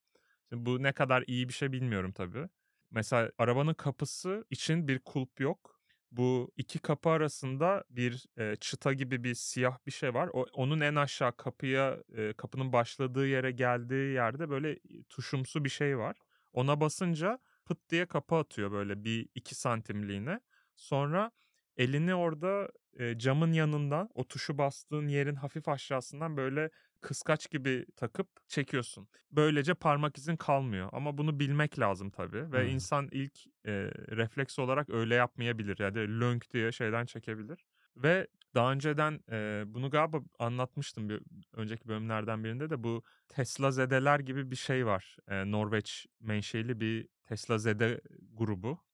Şimdi 0.50 0.66
bu 0.66 0.84
ne 0.84 0.92
kadar 0.94 1.24
iyi 1.28 1.50
bir 1.50 1.54
şey 1.54 1.72
bilmiyorum 1.72 2.12
tabii. 2.12 2.50
Mesela 2.92 3.32
arabanın 3.38 3.74
kapısı 3.74 4.46
için 4.50 4.88
bir 4.88 5.00
kulp 5.00 5.40
yok. 5.40 5.80
Bu 6.12 6.52
iki 6.58 6.80
kapı 6.80 7.10
arasında 7.10 7.84
bir 7.90 8.26
e, 8.38 8.56
çıta 8.56 8.94
gibi 8.94 9.24
bir 9.24 9.36
siyah 9.36 9.78
bir 9.86 9.92
şey 9.92 10.14
var. 10.14 10.30
O, 10.34 10.46
onun 10.54 10.80
en 10.80 10.96
aşağı 10.96 11.38
kapıya 11.38 11.98
e, 12.18 12.34
kapının 12.34 12.74
başladığı 12.74 13.28
yere 13.28 13.52
geldiği 13.52 14.14
yerde 14.14 14.50
böyle 14.50 14.80
tuşumsu 15.10 15.66
bir 15.66 15.70
şey 15.70 15.98
var. 15.98 16.16
Ona 16.54 16.82
basınca 16.82 17.40
pıt 17.66 17.90
diye 17.90 18.06
kapı 18.06 18.36
atıyor 18.36 18.72
böyle 18.72 19.04
bir 19.04 19.30
iki 19.36 19.56
santimliğine. 19.56 20.40
Sonra 20.76 21.32
elini 21.80 22.16
orada 22.16 22.70
e, 23.00 23.18
camın 23.18 23.52
yanından 23.52 24.10
o 24.16 24.28
tuşu 24.28 24.58
bastığın 24.58 25.08
yerin 25.08 25.36
hafif 25.36 25.68
aşağısından 25.68 26.38
böyle 26.38 26.70
kıskaç 27.02 27.50
gibi 27.50 27.86
takıp 27.96 28.28
çekiyorsun. 28.48 29.08
Böylece 29.32 29.74
parmak 29.74 30.18
izin 30.18 30.36
kalmıyor. 30.36 30.90
Ama 30.92 31.18
bunu 31.18 31.40
bilmek 31.40 31.80
lazım 31.80 32.10
tabii. 32.10 32.52
Ve 32.52 32.60
Hımm. 32.62 32.70
insan 32.70 33.08
ilk 33.12 33.48
e, 33.66 33.72
refleks 34.12 34.60
olarak 34.60 34.90
öyle 34.90 35.16
yapmayabilir. 35.16 35.80
Yani 35.80 36.20
lönk 36.20 36.52
diye 36.54 36.72
şeyden 36.72 37.06
çekebilir. 37.06 37.66
Ve 37.98 38.28
daha 38.56 38.72
önceden 38.72 39.20
e, 39.32 39.64
bunu 39.68 39.90
galiba 39.90 40.20
anlatmıştım 40.40 41.10
bir 41.10 41.22
önceki 41.54 41.88
bölümlerden 41.88 42.44
birinde 42.44 42.70
de 42.70 42.84
bu 42.84 43.04
Tesla 43.28 43.72
zedeler 43.72 44.20
gibi 44.20 44.52
bir 44.52 44.56
şey 44.56 44.86
var. 44.86 45.18
E, 45.28 45.52
Norveç 45.52 46.06
menşeli 46.20 46.80
bir 46.80 47.08
Tesla 47.24 47.58
zede 47.58 48.02
grubu. 48.34 48.89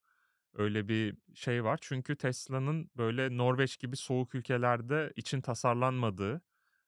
Öyle 0.56 0.88
bir 0.88 1.16
şey 1.34 1.64
var. 1.64 1.78
Çünkü 1.82 2.16
Tesla'nın 2.16 2.90
böyle 2.96 3.36
Norveç 3.36 3.78
gibi 3.78 3.96
soğuk 3.96 4.34
ülkelerde 4.34 5.12
için 5.16 5.40
tasarlanmadığı, 5.40 6.40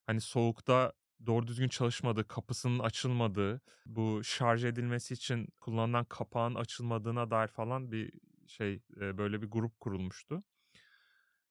hani 0.06 0.20
soğukta 0.20 0.92
doğru 1.26 1.46
düzgün 1.46 1.68
çalışmadığı, 1.68 2.28
kapısının 2.28 2.78
açılmadığı, 2.78 3.60
bu 3.86 4.24
şarj 4.24 4.64
edilmesi 4.64 5.14
için 5.14 5.48
kullanılan 5.60 6.04
kapağın 6.04 6.54
açılmadığına 6.54 7.30
dair 7.30 7.48
falan 7.48 7.92
bir 7.92 8.12
şey 8.46 8.82
böyle 8.90 9.42
bir 9.42 9.46
grup 9.46 9.80
kurulmuştu. 9.80 10.42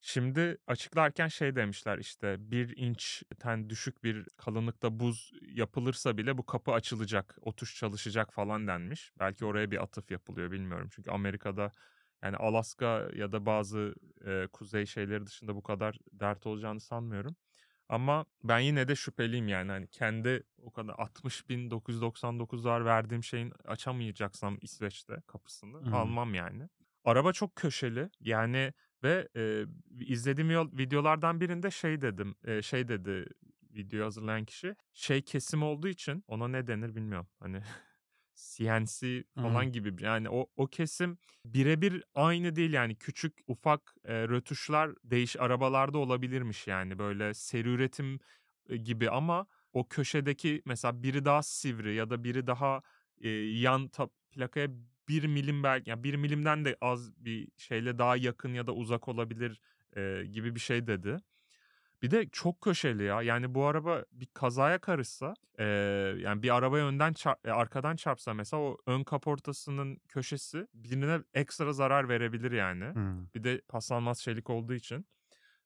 Şimdi 0.01 0.57
açıklarken 0.67 1.27
şey 1.27 1.55
demişler 1.55 1.97
işte 1.97 2.35
bir 2.39 2.77
inçten 2.77 3.69
düşük 3.69 4.03
bir 4.03 4.25
kalınlıkta 4.37 4.99
buz 4.99 5.33
yapılırsa 5.41 6.17
bile 6.17 6.37
bu 6.37 6.45
kapı 6.45 6.71
açılacak, 6.71 7.37
o 7.41 7.55
tuş 7.55 7.75
çalışacak 7.75 8.33
falan 8.33 8.67
denmiş. 8.67 9.11
Belki 9.19 9.45
oraya 9.45 9.71
bir 9.71 9.83
atıf 9.83 10.11
yapılıyor 10.11 10.51
bilmiyorum. 10.51 10.89
Çünkü 10.91 11.11
Amerika'da 11.11 11.71
yani 12.23 12.37
Alaska 12.37 13.09
ya 13.15 13.31
da 13.31 13.45
bazı 13.45 13.95
e, 14.25 14.47
kuzey 14.53 14.85
şeyleri 14.85 15.25
dışında 15.25 15.55
bu 15.55 15.63
kadar 15.63 15.97
dert 16.13 16.47
olacağını 16.47 16.79
sanmıyorum. 16.79 17.35
Ama 17.89 18.25
ben 18.43 18.59
yine 18.59 18.87
de 18.87 18.95
şüpheliyim 18.95 19.47
yani 19.47 19.71
hani 19.71 19.87
kendi 19.87 20.43
o 20.57 20.71
kadar 20.71 20.93
60.999'lar 20.93 22.85
verdiğim 22.85 23.23
şeyin 23.23 23.53
açamayacaksam 23.65 24.57
İsveç'te 24.61 25.21
kapısını 25.27 25.77
Hımm. 25.77 25.93
almam 25.93 26.33
yani. 26.33 26.69
Araba 27.05 27.33
çok 27.33 27.55
köşeli 27.55 28.09
yani 28.19 28.73
ve 29.03 29.27
e, 29.35 29.65
izlediğim 29.99 30.51
yol- 30.51 30.77
videolardan 30.77 31.41
birinde 31.41 31.71
şey 31.71 32.01
dedim 32.01 32.35
e, 32.43 32.61
şey 32.61 32.87
dedi 32.87 33.25
video 33.73 34.05
hazırlayan 34.05 34.45
kişi 34.45 34.75
şey 34.93 35.21
kesim 35.21 35.63
olduğu 35.63 35.87
için 35.87 36.23
ona 36.27 36.47
ne 36.47 36.67
denir 36.67 36.95
bilmiyorum 36.95 37.27
hani 37.39 37.61
CNC 38.37 39.23
falan 39.41 39.71
gibi. 39.71 40.03
Yani 40.03 40.29
o 40.29 40.47
o 40.57 40.67
kesim 40.67 41.17
birebir 41.45 42.03
aynı 42.15 42.55
değil 42.55 42.73
yani 42.73 42.95
küçük 42.95 43.37
ufak 43.47 43.95
e, 44.05 44.13
rötuşlar 44.27 44.91
değiş 45.03 45.35
arabalarda 45.39 45.97
olabilirmiş 45.97 46.67
yani 46.67 46.99
böyle 46.99 47.33
seri 47.33 47.69
üretim 47.69 48.19
gibi 48.83 49.09
ama 49.09 49.47
o 49.73 49.87
köşedeki 49.87 50.61
mesela 50.65 51.03
biri 51.03 51.25
daha 51.25 51.43
sivri 51.43 51.95
ya 51.95 52.09
da 52.09 52.23
biri 52.23 52.47
daha 52.47 52.81
e, 53.21 53.29
yan 53.39 53.87
ta- 53.87 54.09
plakaya 54.31 54.67
bir 55.09 55.23
milim 55.27 55.63
belki 55.63 55.89
yani 55.89 56.03
bir 56.03 56.15
milimden 56.15 56.65
de 56.65 56.77
az 56.81 57.25
bir 57.25 57.47
şeyle 57.57 57.97
daha 57.97 58.15
yakın 58.17 58.53
ya 58.53 58.67
da 58.67 58.73
uzak 58.73 59.07
olabilir 59.07 59.61
e, 59.97 60.23
gibi 60.31 60.55
bir 60.55 60.59
şey 60.59 60.87
dedi. 60.87 61.17
Bir 62.01 62.11
de 62.11 62.29
çok 62.29 62.61
köşeli 62.61 63.03
ya. 63.03 63.21
Yani 63.21 63.53
bu 63.53 63.65
araba 63.65 64.05
bir 64.11 64.27
kazaya 64.33 64.79
karışsa 64.79 65.33
e, 65.59 65.65
yani 66.19 66.43
bir 66.43 66.55
arabaya 66.55 66.85
önden 66.85 67.13
çarp, 67.13 67.47
e, 67.47 67.51
arkadan 67.51 67.95
çarpsa 67.95 68.33
mesela 68.33 68.63
o 68.63 68.77
ön 68.85 69.03
kaportasının 69.03 69.97
köşesi 70.07 70.67
birine 70.73 71.19
ekstra 71.33 71.73
zarar 71.73 72.09
verebilir 72.09 72.51
yani. 72.51 72.85
Hımm. 72.85 73.29
Bir 73.35 73.43
de 73.43 73.61
paslanmaz 73.67 74.21
çelik 74.21 74.49
olduğu 74.49 74.73
için. 74.73 75.07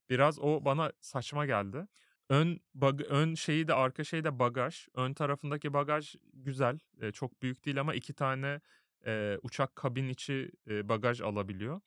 Biraz 0.09 0.39
o 0.39 0.65
bana 0.65 0.91
saçma 1.01 1.45
geldi. 1.45 1.87
Ön 2.29 2.59
bag, 2.73 3.01
ön 3.09 3.35
şeyi 3.35 3.67
de 3.67 3.73
arka 3.73 4.03
şeyi 4.03 4.23
de 4.23 4.39
bagaj. 4.39 4.87
Ön 4.95 5.13
tarafındaki 5.13 5.73
bagaj 5.73 6.15
güzel. 6.33 6.79
E, 7.01 7.11
çok 7.11 7.41
büyük 7.41 7.65
değil 7.65 7.79
ama 7.79 7.93
iki 7.93 8.13
tane 8.13 8.61
e, 9.05 9.37
uçak 9.43 9.75
kabin 9.75 10.07
içi 10.07 10.51
e, 10.67 10.89
bagaj 10.89 11.21
alabiliyor. 11.21 11.81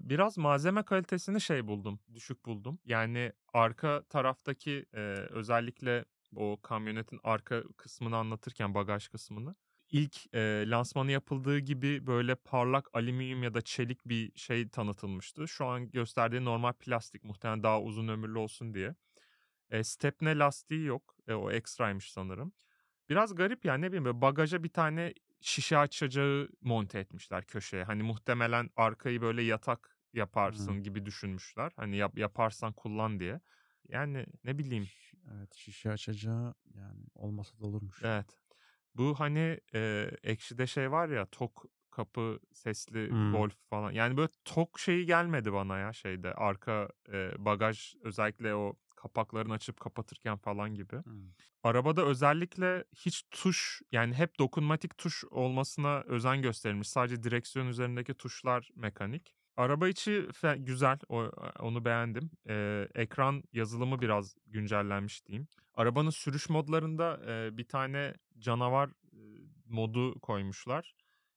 Biraz 0.00 0.38
malzeme 0.38 0.82
kalitesini 0.82 1.40
şey 1.40 1.66
buldum, 1.66 2.00
düşük 2.14 2.44
buldum. 2.46 2.78
Yani 2.84 3.32
arka 3.52 4.02
taraftaki 4.08 4.86
e, 4.94 5.00
özellikle 5.30 6.04
o 6.36 6.58
kamyonetin 6.62 7.20
arka 7.24 7.62
kısmını 7.76 8.16
anlatırken 8.16 8.74
bagaj 8.74 9.08
kısmını 9.08 9.54
ilk 9.90 10.34
e, 10.34 10.64
lansmanı 10.70 11.10
yapıldığı 11.12 11.58
gibi 11.58 12.06
böyle 12.06 12.34
parlak 12.34 12.88
alüminyum 12.92 13.42
ya 13.42 13.54
da 13.54 13.60
çelik 13.62 14.08
bir 14.08 14.32
şey 14.38 14.68
tanıtılmıştı. 14.68 15.48
Şu 15.48 15.66
an 15.66 15.90
gösterdiği 15.90 16.44
normal 16.44 16.72
plastik 16.72 17.24
muhtemelen 17.24 17.62
daha 17.62 17.82
uzun 17.82 18.08
ömürlü 18.08 18.38
olsun 18.38 18.74
diye. 18.74 18.94
E, 19.70 19.84
stepne 19.84 20.38
lastiği 20.38 20.84
yok. 20.84 21.16
E, 21.28 21.34
o 21.34 21.50
ekstraymış 21.50 22.12
sanırım. 22.12 22.52
Biraz 23.08 23.34
garip 23.34 23.64
yani 23.64 23.82
ne 23.82 23.92
bileyim 23.92 24.20
bagaja 24.20 24.62
bir 24.64 24.68
tane 24.68 25.14
şişe 25.46 25.78
açacağı 25.78 26.48
monte 26.62 26.98
etmişler 26.98 27.44
köşeye. 27.46 27.84
Hani 27.84 28.02
muhtemelen 28.02 28.70
arkayı 28.76 29.20
böyle 29.22 29.42
yatak 29.42 29.98
yaparsın 30.14 30.74
Hımm. 30.74 30.82
gibi 30.82 31.06
düşünmüşler. 31.06 31.72
Hani 31.76 31.96
yap, 31.96 32.18
yaparsan 32.18 32.72
kullan 32.72 33.20
diye. 33.20 33.40
Yani 33.88 34.26
ne 34.44 34.58
bileyim. 34.58 34.92
Evet, 35.32 35.54
şişe 35.54 35.90
açacağı 35.90 36.54
yani 36.74 37.04
olmasa 37.14 37.58
da 37.60 37.66
olurmuş. 37.66 38.04
Evet. 38.04 38.38
Bu 38.94 39.20
hani 39.20 39.60
e, 39.74 40.10
Ekşi'de 40.22 40.66
şey 40.66 40.90
var 40.92 41.08
ya 41.08 41.26
tok 41.26 41.64
kapı 41.90 42.40
sesli 42.54 43.10
Hımm. 43.10 43.30
Golf 43.30 43.54
falan. 43.70 43.92
Yani 43.92 44.16
böyle 44.16 44.28
tok 44.44 44.80
şeyi 44.80 45.06
gelmedi 45.06 45.52
bana 45.52 45.78
ya 45.78 45.92
şeyde. 45.92 46.34
Arka 46.34 46.90
e, 47.12 47.32
bagaj 47.46 47.94
özellikle 48.04 48.54
o 48.54 48.76
kapaklarını 48.96 49.52
açıp 49.52 49.80
kapatırken 49.80 50.36
falan 50.36 50.74
gibi. 50.74 50.96
Hımm. 50.96 51.34
Arabada 51.62 52.04
özellikle 52.04 52.84
hiç 52.96 53.22
tuş 53.30 53.82
yani 53.92 54.14
hep 54.14 54.38
dokunmatik 54.38 54.98
tuş 54.98 55.24
olmasına 55.30 56.00
özen 56.00 56.42
gösterilmiş. 56.42 56.88
Sadece 56.88 57.22
direksiyon 57.22 57.66
üzerindeki 57.66 58.14
tuşlar 58.14 58.70
mekanik. 58.74 59.34
Araba 59.56 59.88
içi 59.88 60.28
güzel. 60.56 60.98
O, 61.08 61.22
onu 61.60 61.84
beğendim. 61.84 62.30
Ee, 62.48 62.88
ekran 62.94 63.42
yazılımı 63.52 64.00
biraz 64.00 64.36
güncellenmiş 64.46 65.26
diyeyim. 65.26 65.48
Arabanın 65.74 66.10
sürüş 66.10 66.48
modlarında 66.48 67.20
e, 67.26 67.56
bir 67.56 67.68
tane 67.68 68.14
canavar 68.38 68.88
e, 68.88 69.20
modu 69.66 70.20
koymuşlar. 70.20 70.94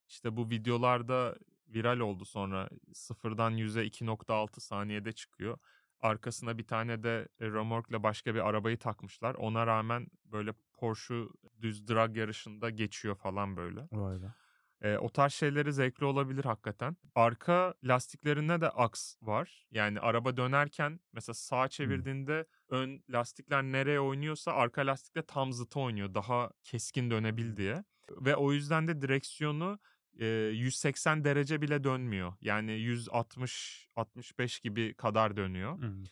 İşte 0.08 0.36
bu 0.36 0.50
videolarda 0.50 1.36
viral 1.68 1.98
oldu 2.00 2.24
sonra. 2.24 2.68
Sıfırdan 2.92 3.52
100'e 3.52 3.86
2.6 3.86 4.60
saniyede 4.60 5.12
çıkıyor. 5.12 5.58
Arkasına 6.02 6.58
bir 6.58 6.66
tane 6.66 7.02
de 7.02 7.28
e, 7.40 7.46
römorkla 7.46 8.02
başka 8.02 8.34
bir 8.34 8.48
arabayı 8.48 8.78
takmışlar. 8.78 9.34
Ona 9.34 9.66
rağmen 9.66 10.06
böyle 10.24 10.52
Porsche 10.74 11.14
düz 11.60 11.88
drag 11.88 12.16
yarışında 12.16 12.70
geçiyor 12.70 13.14
falan 13.16 13.56
böyle. 13.56 13.88
Vay 13.92 14.22
be. 14.22 14.26
E, 14.82 14.96
o 14.96 15.08
tarz 15.08 15.32
şeyleri 15.32 15.72
zevkli 15.72 16.04
olabilir 16.06 16.44
hakikaten. 16.44 16.96
Arka 17.14 17.74
lastiklerinde 17.84 18.60
de 18.60 18.70
aks 18.70 19.16
var. 19.22 19.66
Yani 19.70 20.00
araba 20.00 20.36
dönerken 20.36 21.00
mesela 21.12 21.34
sağa 21.34 21.68
çevirdiğinde 21.68 22.46
ön 22.68 23.04
lastikler 23.10 23.62
nereye 23.62 24.00
oynuyorsa 24.00 24.52
arka 24.52 24.86
lastikle 24.86 25.22
tam 25.26 25.52
zıtı 25.52 25.80
oynuyor. 25.80 26.14
Daha 26.14 26.50
keskin 26.64 27.10
dönebil 27.10 27.56
diye. 27.56 27.84
Ve 28.10 28.36
o 28.36 28.52
yüzden 28.52 28.86
de 28.86 29.02
direksiyonu 29.02 29.78
e, 30.18 30.26
180 30.26 31.24
derece 31.24 31.62
bile 31.62 31.84
dönmüyor. 31.84 32.32
Yani 32.40 32.72
160-65 32.72 34.60
gibi 34.60 34.94
kadar 34.94 35.36
dönüyor. 35.36 35.78
Hımm. 35.78 36.04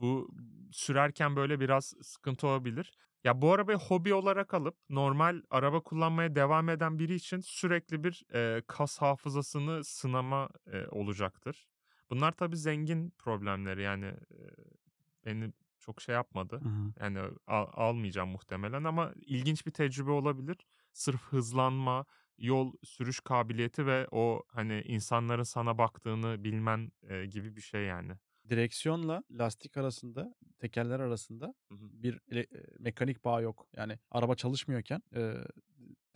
Bu 0.00 0.34
sürerken 0.72 1.36
böyle 1.36 1.60
biraz 1.60 1.94
sıkıntı 2.02 2.46
olabilir. 2.46 2.92
Ya 3.24 3.42
bu 3.42 3.52
arabayı 3.52 3.78
hobi 3.78 4.14
olarak 4.14 4.54
alıp 4.54 4.76
normal 4.88 5.42
araba 5.50 5.80
kullanmaya 5.82 6.34
devam 6.34 6.68
eden 6.68 6.98
biri 6.98 7.14
için 7.14 7.40
sürekli 7.40 8.04
bir 8.04 8.24
e, 8.34 8.62
kas 8.66 8.98
hafızasını 8.98 9.84
sınama 9.84 10.48
e, 10.72 10.86
olacaktır. 10.86 11.68
Bunlar 12.10 12.32
tabii 12.32 12.56
zengin 12.56 13.10
problemleri 13.18 13.82
yani 13.82 14.06
e, 14.06 14.38
beni 15.24 15.52
çok 15.80 16.02
şey 16.02 16.14
yapmadı. 16.14 16.60
Hı 16.62 16.68
hı. 16.68 16.92
Yani 17.00 17.18
al- 17.46 17.68
almayacağım 17.72 18.28
muhtemelen 18.28 18.84
ama 18.84 19.12
ilginç 19.16 19.66
bir 19.66 19.70
tecrübe 19.70 20.10
olabilir. 20.10 20.56
Sırf 20.92 21.22
hızlanma, 21.22 22.04
yol 22.38 22.72
sürüş 22.84 23.20
kabiliyeti 23.20 23.86
ve 23.86 24.08
o 24.10 24.42
hani 24.48 24.82
insanların 24.82 25.42
sana 25.42 25.78
baktığını 25.78 26.44
bilmen 26.44 26.92
e, 27.02 27.26
gibi 27.26 27.56
bir 27.56 27.60
şey 27.60 27.84
yani. 27.84 28.12
Direksiyonla 28.50 29.22
lastik 29.30 29.76
arasında, 29.76 30.34
tekerler 30.58 31.00
arasında 31.00 31.54
Hı 31.70 31.74
hı. 31.74 31.90
bir 31.92 32.20
ele 32.28 32.46
mekanik 32.78 33.24
bağ 33.24 33.40
yok. 33.40 33.68
Yani 33.76 33.98
araba 34.10 34.34
çalışmıyorken, 34.34 35.02
eee, 35.16 35.44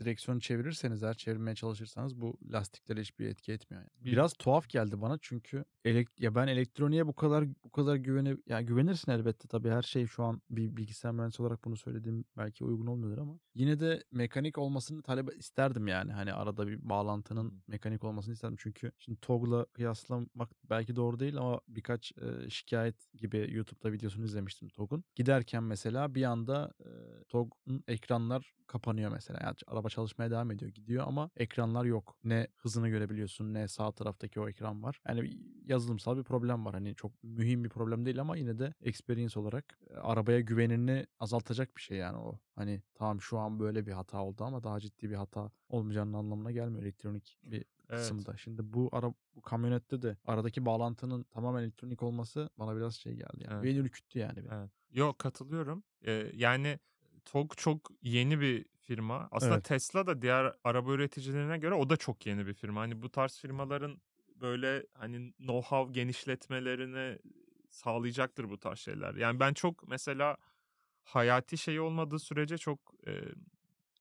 direksiyonu 0.00 0.40
çevirirseniz 0.40 1.02
eğer, 1.02 1.14
çevirmeye 1.14 1.54
çalışırsanız 1.54 2.20
bu 2.20 2.38
lastiklere 2.52 3.00
hiçbir 3.00 3.26
etki 3.28 3.52
etmiyor 3.52 3.82
yani. 3.82 3.90
Bir 4.04 4.12
Biraz 4.12 4.32
tuhaf 4.32 4.68
geldi 4.68 5.00
bana 5.00 5.18
çünkü 5.22 5.64
elek 5.84 6.08
ya 6.20 6.34
ben 6.34 6.46
elektroniğe 6.48 7.06
bu 7.06 7.14
kadar 7.14 7.44
bu 7.64 7.70
kadar 7.70 7.96
güvene 7.96 8.36
ya 8.46 8.60
güvenirsin 8.60 9.12
elbette 9.12 9.48
tabii 9.48 9.70
her 9.70 9.82
şey 9.82 10.06
şu 10.06 10.24
an 10.24 10.42
bir 10.50 10.76
bilgisayar 10.76 11.12
mühendisi 11.12 11.42
olarak 11.42 11.64
bunu 11.64 11.76
söylediğim 11.76 12.24
belki 12.36 12.64
uygun 12.64 12.86
olmuyordur 12.86 13.18
ama 13.18 13.38
yine 13.54 13.80
de 13.80 14.02
mekanik 14.12 14.58
olmasını 14.58 15.02
talep 15.02 15.38
isterdim 15.38 15.88
yani. 15.88 16.12
Hani 16.12 16.32
arada 16.32 16.66
bir 16.68 16.88
bağlantının 16.88 17.62
mekanik 17.66 18.04
olmasını 18.04 18.34
isterdim. 18.34 18.56
Çünkü 18.60 18.92
şimdi 18.98 19.20
TOG'la 19.20 19.64
kıyaslamak 19.66 20.50
belki 20.70 20.96
doğru 20.96 21.18
değil 21.20 21.36
ama 21.36 21.60
birkaç, 21.68 22.12
eee, 22.22 22.50
şikâyet 22.50 23.08
gibi 23.14 23.46
YouTube'da 23.50 23.92
videosunu 23.92 24.24
izlemiştim 24.24 24.68
TOG'un. 24.68 25.04
Giderken 25.14 25.62
mesela 25.64 26.14
bir 26.14 26.22
anda, 26.24 26.72
eee, 26.84 27.24
TOG'un 27.28 27.84
ekranlar 27.88 28.54
kapanıyor 28.66 29.12
mesela. 29.12 29.40
Yani 29.42 29.56
araba 29.68 29.88
çalışmaya 29.88 30.30
devam 30.30 30.50
ediyor, 30.50 30.70
gidiyor 30.70 31.04
ama 31.06 31.30
ekranlar 31.36 31.84
yok. 31.84 32.16
Ne 32.24 32.46
hızını 32.56 32.88
görebiliyorsun 32.88 33.54
ne 33.54 33.68
sağ 33.68 33.92
taraftaki 33.92 34.40
o 34.40 34.48
ekran 34.48 34.82
var. 34.82 35.00
Yani 35.08 35.38
yazılımsal 35.64 36.16
bir 36.18 36.22
problem 36.24 36.64
var. 36.66 36.74
Hani 36.74 36.94
çok 36.94 37.22
mühim 37.22 37.64
bir 37.64 37.68
problem 37.68 38.04
değil 38.06 38.20
ama 38.20 38.36
yine 38.36 38.58
de 38.58 38.74
experience 38.80 39.40
olarak, 39.40 39.78
eee, 39.90 39.96
arabaya 39.96 40.40
güvenini 40.40 41.06
azaltacak 41.18 41.76
bir 41.76 41.82
şey 41.82 41.98
yani 41.98 42.16
o. 42.18 42.38
Hani 42.54 42.82
tamam 42.94 43.20
şu 43.20 43.38
an 43.38 43.60
böyle 43.60 43.86
bir 43.86 43.92
hata 43.92 44.22
oldu 44.24 44.44
ama 44.44 44.62
daha 44.62 44.80
ciddi 44.80 45.10
bir 45.10 45.14
hata 45.14 45.50
olmayacağının 45.68 46.12
anlamına 46.12 46.50
gelmiyor 46.52 46.82
elektronik 46.82 47.38
bir 47.42 47.64
Evet. 47.90 48.00
kısımda. 48.00 48.36
Şimdi 48.36 48.72
bu 48.72 48.88
ara 48.92 49.14
bu 49.34 49.42
kamyonette 49.42 50.02
de 50.02 50.16
aradaki 50.24 50.66
bağlantının 50.66 51.22
tamamen 51.24 51.62
elektronik 51.62 52.02
olması 52.02 52.50
bana 52.58 52.76
biraz 52.76 52.94
şey 52.94 53.14
geldi 53.14 53.44
yani. 53.44 53.54
Evet. 53.54 53.64
Beni 53.64 53.78
ürküttü 53.78 54.18
yani. 54.18 54.38
Evet. 54.52 54.70
Yo 54.90 55.12
katılıyorum. 55.18 55.84
Eee, 56.06 56.30
yani 56.34 56.78
TOG 57.32 57.56
çok 57.56 57.90
yeni 58.02 58.40
bir 58.40 58.66
firma. 58.80 59.28
Aslında 59.32 59.60
Evet. 59.60 59.62
Tesla 59.62 60.06
da 60.06 60.22
diğer 60.22 60.54
araba 60.64 60.92
üreticilerine 60.92 61.58
göre 61.58 61.74
o 61.74 61.90
da 61.90 61.96
çok 61.96 62.26
yeni 62.26 62.46
bir 62.46 62.54
firma. 62.54 62.80
Hani 62.80 63.02
bu 63.02 63.10
tarz 63.10 63.38
firmaların 63.40 64.02
böyle 64.36 64.86
hani 64.94 65.16
know-how 65.40 65.92
genişletmelerini 65.92 67.18
sağlayacaktır 67.70 68.50
bu 68.50 68.58
tarz 68.60 68.78
şeyler. 68.78 69.14
Yani 69.14 69.40
ben 69.40 69.54
çok 69.54 69.88
mesela 69.88 70.36
hayati 71.04 71.58
şey 71.58 71.80
olmadığı 71.80 72.18
sürece 72.18 72.58
çok 72.58 72.94
eee, 73.06 73.24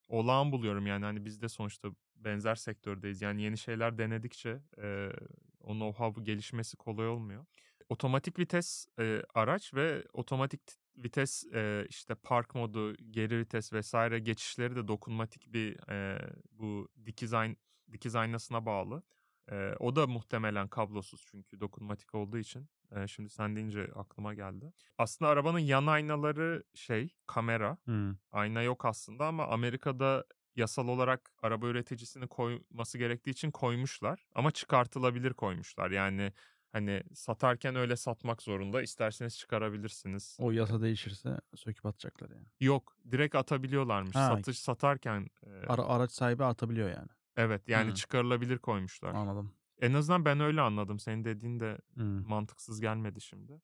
olağan 0.08 0.52
buluyorum 0.52 0.86
yani 0.86 1.04
hani 1.04 1.24
biz 1.24 1.42
de 1.42 1.48
sonuçta 1.48 1.88
benzer 2.16 2.54
sektördeyiz. 2.54 3.22
Yani 3.22 3.42
yeni 3.42 3.58
şeyler 3.58 3.98
denedikçe 3.98 4.62
eee, 4.78 5.12
o 5.60 5.72
know-how 5.74 6.24
gelişmesi 6.24 6.76
kolay 6.76 7.08
olmuyor. 7.08 7.46
Otomatik 7.88 8.38
vites 8.38 8.86
eee, 8.98 9.22
araç 9.34 9.74
ve 9.74 10.04
otomatik 10.12 10.60
vites 11.04 11.44
eee, 11.54 11.86
işte 11.88 12.14
park 12.14 12.54
modu, 12.54 12.94
geri 13.10 13.38
vites 13.38 13.72
vesaire 13.72 14.18
geçişleri 14.18 14.76
de 14.76 14.88
dokunmatik 14.88 15.52
bir 15.52 15.76
eee, 15.88 16.30
bu 16.50 16.88
dikiz, 17.06 17.34
ayn 17.34 17.56
dikiz 17.92 18.14
aynasına 18.16 18.66
bağlı. 18.66 19.02
Eee, 19.50 19.74
o 19.78 19.96
da 19.96 20.06
muhtemelen 20.06 20.68
kablosuz 20.68 21.24
çünkü 21.30 21.60
dokunmatik 21.60 22.14
olduğu 22.14 22.38
için. 22.38 22.68
Eee, 22.96 23.06
şimdi 23.08 23.30
sen 23.30 23.56
deyince 23.56 23.90
aklıma 23.94 24.34
geldi. 24.34 24.72
Aslında 24.98 25.30
arabanın 25.30 25.58
yan 25.58 25.86
aynaları 25.86 26.64
şey 26.74 27.16
kamera. 27.26 27.78
Hımm. 27.86 28.18
Ayna 28.32 28.62
yok 28.62 28.84
aslında 28.84 29.26
ama 29.26 29.46
Amerika'da 29.46 30.24
yasal 30.56 30.88
olarak 30.88 31.30
araba 31.42 31.66
üreticisini 31.66 32.28
koyması 32.28 32.98
gerektiği 32.98 33.30
için 33.30 33.50
koymuşlar 33.50 34.26
ama 34.34 34.50
çıkartılabilir 34.50 35.32
koymuşlar. 35.34 35.90
Yani 35.90 36.32
hani 36.72 37.02
satarken 37.14 37.76
öyle 37.76 37.96
satmak 37.96 38.42
zorunda. 38.42 38.82
İsterseniz 38.82 39.38
çıkarabilirsiniz. 39.38 40.36
O 40.40 40.50
yasa 40.50 40.80
değişirse 40.80 41.40
söküp 41.54 41.86
atacaklar 41.86 42.30
yani. 42.30 42.46
Yok, 42.60 42.96
direkt 43.10 43.34
atabiliyorlarmış. 43.34 44.16
Ha. 44.16 44.28
Satış 44.36 44.58
satarken 44.58 45.26
e, 45.46 45.50
Ara, 45.68 45.82
araç 45.82 46.12
sahibi 46.12 46.44
atabiliyor 46.44 46.90
yani. 46.90 47.08
evet 47.36 47.68
yani 47.68 47.90
Hı. 47.90 47.94
çıkarılabilir 47.94 48.58
koymuşlar. 48.58 49.14
Anladım. 49.14 49.54
En 49.80 49.94
azından 49.94 50.24
ben 50.24 50.40
öyle 50.40 50.60
anladım. 50.60 50.98
Senin 50.98 51.24
dediğin 51.24 51.60
de 51.60 51.78
Hmm. 51.94 52.28
mantıksız 52.28 52.80
gelmedi 52.80 53.20
şimdi. 53.20 53.60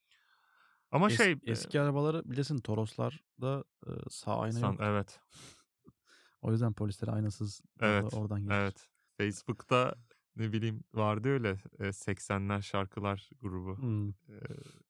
Ama 0.90 1.06
Es- 1.08 1.16
şey 1.16 1.32
e, 1.32 1.38
eski 1.46 1.80
arabaları 1.80 2.22
bilirsin 2.30 2.58
Toroslar'da 2.58 3.64
e, 3.86 3.90
sağ 4.10 4.38
ayna 4.40 4.58
san- 4.58 4.72
yok. 4.72 4.80
evet. 4.82 5.20
O 6.42 6.52
yüzden 6.52 6.72
polisler 6.72 7.08
aynasız 7.08 7.62
Evet, 7.80 8.04
orada- 8.04 8.16
oradan 8.16 8.40
geçer. 8.42 8.54
Evet. 8.62 8.88
Facebook'ta 9.18 9.94
ne 10.36 10.52
bileyim 10.52 10.84
vardı 10.94 11.28
öyle 11.28 11.56
e, 11.78 11.82
80'ler 11.82 12.62
şarkılar 12.62 13.30
grubu. 13.42 13.78
Hmm. 13.78 14.08
E, 14.08 14.38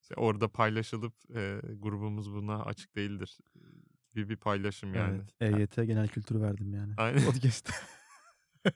işte 0.01 0.15
orada 0.17 0.47
paylaşılıp 0.47 1.13
e, 1.35 1.61
grubumuz 1.79 2.33
buna 2.33 2.63
açık 2.63 2.95
değildir 2.95 3.37
e, 3.55 3.59
gibi 4.13 4.29
bir 4.29 4.37
paylaşım 4.37 4.93
yani. 4.93 5.21
Evet. 5.39 5.59
EYT 5.59 5.75
genel 5.75 6.07
kültürü 6.07 6.41
verdim 6.41 6.73
yani. 6.73 6.93
Aynen. 6.97 7.25
Podcast. 7.25 7.71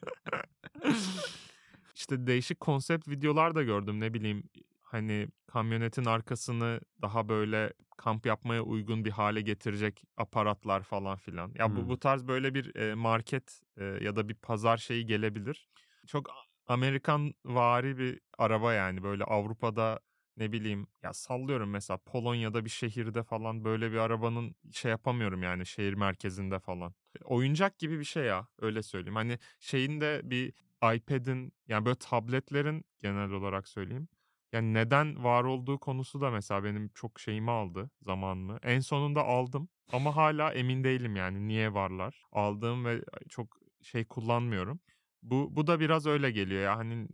işte 1.94 2.26
değişik 2.26 2.60
konsept 2.60 3.08
videolar 3.08 3.54
da 3.54 3.62
gördüm 3.62 4.00
ne 4.00 4.14
bileyim 4.14 4.42
hani 4.82 5.28
kamyonetin 5.46 6.04
arkasını 6.04 6.80
daha 7.02 7.28
böyle 7.28 7.72
kamp 7.96 8.26
yapmaya 8.26 8.62
uygun 8.62 9.04
bir 9.04 9.10
hale 9.10 9.40
getirecek 9.40 10.02
aparatlar 10.16 10.82
falan 10.82 11.16
filan. 11.16 11.52
Ya 11.58 11.76
bu 11.76 11.80
Hmm. 11.80 11.88
bu 11.88 11.98
tarz 11.98 12.28
böyle 12.28 12.54
bir 12.54 12.76
e, 12.76 12.94
market 12.94 13.60
e, 13.76 13.84
ya 13.84 14.16
da 14.16 14.28
bir 14.28 14.34
pazar 14.34 14.76
şeyi 14.76 15.06
gelebilir. 15.06 15.68
Çok 16.06 16.30
Amerikan 16.66 17.34
vari 17.44 17.98
bir 17.98 18.20
araba 18.38 18.72
yani 18.72 19.02
böyle 19.02 19.24
Avrupa'da 19.24 20.00
ne 20.36 20.52
bileyim 20.52 20.86
ya 21.02 21.12
sallıyorum 21.12 21.70
mesela 21.70 21.98
Polonya'da 21.98 22.64
bir 22.64 22.70
şehirde 22.70 23.22
falan 23.22 23.64
böyle 23.64 23.92
bir 23.92 23.96
arabanın 23.96 24.54
şey 24.72 24.90
yapamıyorum 24.90 25.42
yani 25.42 25.66
şehir 25.66 25.94
merkezinde 25.94 26.58
falan. 26.58 26.94
Oyuncak 27.24 27.78
gibi 27.78 27.98
bir 27.98 28.04
şey 28.04 28.24
ya 28.24 28.48
öyle 28.60 28.82
söyleyeyim. 28.82 29.16
Hani 29.16 29.38
şeyin 29.60 30.00
de 30.00 30.20
bir 30.24 30.52
iPad'in 30.94 31.52
yani 31.68 31.84
böyle 31.84 31.96
tabletlerin 31.98 32.84
genel 32.98 33.30
olarak 33.30 33.68
söyleyeyim. 33.68 34.08
Yani 34.52 34.74
neden 34.74 35.24
var 35.24 35.44
olduğu 35.44 35.78
konusu 35.78 36.20
da 36.20 36.30
mesela 36.30 36.64
benim 36.64 36.88
çok 36.88 37.20
şeyimi 37.20 37.50
aldı 37.50 37.90
zamanımı. 38.02 38.58
En 38.62 38.80
sonunda 38.80 39.24
aldım 39.24 39.68
ama 39.92 40.16
hala 40.16 40.52
emin 40.52 40.84
değilim 40.84 41.16
yani 41.16 41.48
niye 41.48 41.74
varlar. 41.74 42.22
Aldığım 42.32 42.84
ve 42.84 43.02
çok 43.28 43.56
şey 43.82 44.04
kullanmıyorum. 44.04 44.80
Bu 45.22 45.56
bu 45.56 45.66
da 45.66 45.80
biraz 45.80 46.06
öyle 46.06 46.30
geliyor 46.30 46.62
ya 46.62 46.76
hani 46.78 47.08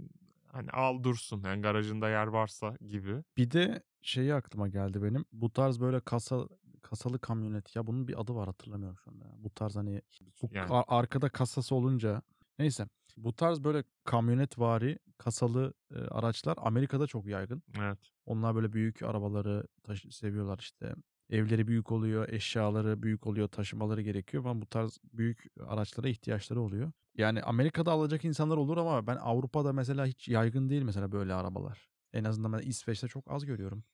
hani 0.47 0.71
al 0.71 1.03
dursun 1.03 1.43
yani 1.45 1.63
garajında 1.63 2.09
yer 2.09 2.27
varsa 2.27 2.77
gibi. 2.89 3.23
Bir 3.37 3.51
de 3.51 3.83
şeyi 4.03 4.35
aklıma 4.35 4.69
geldi 4.69 5.03
benim. 5.03 5.25
Bu 5.33 5.53
tarz 5.53 5.81
böyle 5.81 6.01
kasa 6.01 6.49
kasalı 6.83 7.19
kamyonet 7.19 7.77
ya 7.77 7.87
bunun 7.87 8.09
bir 8.09 8.21
adı 8.21 8.35
var 8.35 8.47
hatırlamıyorum 8.47 8.99
şu 9.05 9.11
anda. 9.11 9.25
Bu 9.39 9.51
tarz 9.51 9.77
hani 9.77 10.03
bu 10.43 10.49
Yani. 10.53 10.71
ar- 10.73 10.85
arkada 10.89 11.29
kasası 11.29 11.75
olunca 11.75 12.23
neyse 12.59 12.89
bu 13.17 13.33
tarz 13.33 13.65
böyle 13.65 13.85
kamyonet 14.05 14.59
vari 14.59 14.99
kasalı 15.19 15.75
e, 15.95 15.99
araçlar 15.99 16.59
Amerika'da 16.61 17.07
çok 17.07 17.27
yaygın. 17.27 17.63
Evet. 17.79 17.99
Onlar 18.27 18.55
böyle 18.55 18.73
büyük 18.73 19.03
arabaları 19.03 19.67
taşı- 19.83 20.13
seviyorlar 20.17 20.59
işte. 20.59 20.95
Evleri 21.31 21.69
büyük 21.69 21.93
oluyor, 21.93 22.29
eşyaları 22.29 23.03
büyük 23.03 23.27
oluyor, 23.27 23.49
taşımaları 23.49 24.03
gerekiyor 24.03 24.43
falan 24.43 24.63
bu 24.63 24.67
tarz 24.67 24.99
büyük 25.13 25.45
araçlara 25.67 26.09
ihtiyaçları 26.09 26.61
oluyor. 26.61 26.93
Yani 27.15 27.43
Amerika'da 27.43 27.93
alacak 27.93 28.25
insanlar 28.25 28.57
olur 28.57 28.77
ama 28.77 29.07
ben 29.07 29.17
Avrupa'da 29.17 29.73
mesela 29.73 30.07
hiç 30.07 30.29
yaygın 30.29 30.69
değil 30.69 30.83
mesela 30.83 31.13
böyle 31.13 31.35
arabalar. 31.35 31.91
En 32.13 32.25
azından 32.25 32.53
ben 32.53 32.59
İsveç'te 32.59 33.09
çok 33.09 33.31
az 33.31 33.47
görüyorum. 33.47 33.85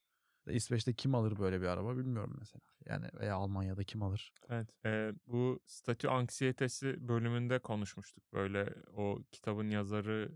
İsveç'te 0.46 0.94
kim 0.94 1.14
alır 1.14 1.38
böyle 1.38 1.60
bir 1.60 1.66
araba 1.66 1.96
bilmiyorum 1.96 2.36
mesela. 2.38 2.60
Yani 2.86 3.06
veya 3.20 3.34
Almanya'da 3.34 3.84
kim 3.84 4.02
alır? 4.02 4.32
Evet. 4.48 4.68
Ee, 4.86 5.12
bu 5.26 5.60
statü 5.64 6.08
anksiyetesi 6.08 7.08
bölümünde 7.08 7.58
konuşmuştuk. 7.58 8.32
Böyle 8.32 8.74
o 8.96 9.18
kitabın 9.32 9.70
yazarı 9.70 10.32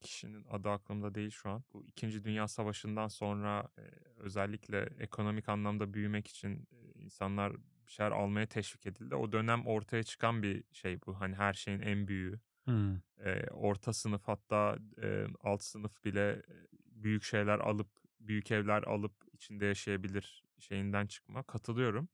kişinin 0.00 0.44
adı 0.50 0.70
aklımda 0.70 1.14
değil 1.14 1.30
şu 1.30 1.50
an. 1.50 1.64
Bu 1.72 1.84
İkinci 1.86 2.24
Dünya 2.24 2.48
Savaşı'ndan 2.48 3.08
sonra 3.08 3.68
e, 3.78 3.82
özellikle 4.16 4.88
ekonomik 4.98 5.48
anlamda 5.48 5.94
büyümek 5.94 6.28
için 6.28 6.68
e, 6.72 7.00
insanlar 7.00 7.52
bir 7.86 7.92
şeyler 7.92 8.10
almaya 8.10 8.46
teşvik 8.46 8.86
edildi. 8.86 9.14
O 9.14 9.32
dönem 9.32 9.66
ortaya 9.66 10.02
çıkan 10.02 10.42
bir 10.42 10.64
şey 10.72 11.00
bu. 11.06 11.20
Hani 11.20 11.34
her 11.34 11.52
şeyin 11.52 11.80
en 11.80 12.08
büyüğü. 12.08 12.40
Hmm. 12.64 12.96
E, 13.24 13.46
orta 13.50 13.92
sınıf 13.92 14.22
hatta 14.28 14.78
e, 15.02 15.26
alt 15.40 15.62
sınıf 15.62 16.04
bile 16.04 16.42
büyük 16.86 17.22
şeyler 17.22 17.58
alıp 17.58 17.88
büyük 18.20 18.50
evler 18.50 18.82
alıp 18.82 19.12
içinde 19.32 19.66
yaşayabilir 19.66 20.44
şeyinden 20.58 21.06
çıkma. 21.06 21.42
Katılıyorum. 21.42 22.08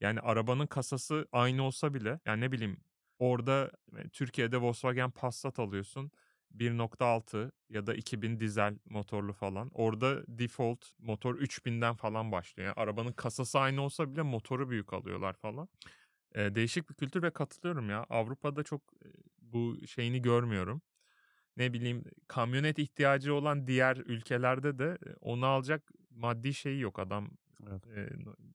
Yani 0.00 0.20
arabanın 0.20 0.66
kasası 0.66 1.28
aynı 1.32 1.62
olsa 1.62 1.94
bile 1.94 2.20
yani 2.26 2.40
ne 2.40 2.52
bileyim 2.52 2.80
orada 3.18 3.70
Türkiye'de 4.12 4.60
Volkswagen 4.60 5.10
Passat 5.10 5.58
alıyorsun. 5.58 6.10
1.6 6.54 7.52
ya 7.68 7.86
da 7.86 7.94
2000 7.94 8.40
dizel 8.40 8.78
motorlu 8.84 9.32
falan. 9.32 9.70
Orada 9.74 10.22
default 10.28 10.86
motor 10.98 11.34
3000'den 11.34 11.94
falan 11.94 12.32
başlıyor. 12.32 12.66
Yani 12.66 12.74
arabanın 12.76 13.12
kasası 13.12 13.58
aynı 13.58 13.82
olsa 13.82 14.12
bile 14.12 14.22
motoru 14.22 14.70
büyük 14.70 14.92
alıyorlar 14.92 15.34
falan. 15.34 15.68
E, 16.34 16.54
değişik 16.54 16.90
bir 16.90 16.94
kültür 16.94 17.22
ve 17.22 17.30
katılıyorum 17.30 17.90
ya. 17.90 18.06
Avrupa'da 18.10 18.62
çok 18.62 18.82
bu 19.38 19.86
şeyini 19.86 20.22
görmüyorum. 20.22 20.82
Ne 21.56 21.72
bileyim 21.72 22.04
kamyonet 22.28 22.78
ihtiyacı 22.78 23.34
olan 23.34 23.66
diğer 23.66 23.96
ülkelerde 23.96 24.78
de 24.78 24.98
onu 25.20 25.46
alacak 25.46 25.92
maddi 26.10 26.54
şeyi 26.54 26.80
yok 26.80 26.98
adam. 26.98 27.30
Evet. 27.68 27.86
e, 27.86 28.08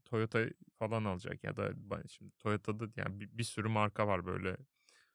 Toyota 0.06 0.46
falan 0.80 1.06
alacak 1.06 1.44
ya 1.44 1.58
da 1.58 1.72
şimdi 2.10 2.32
Toyota'da 2.40 2.86
yani 2.96 3.20
bir, 3.20 3.38
bir 3.38 3.44
sürü 3.44 3.68
marka 3.68 4.08
var 4.08 4.26
böyle 4.26 4.58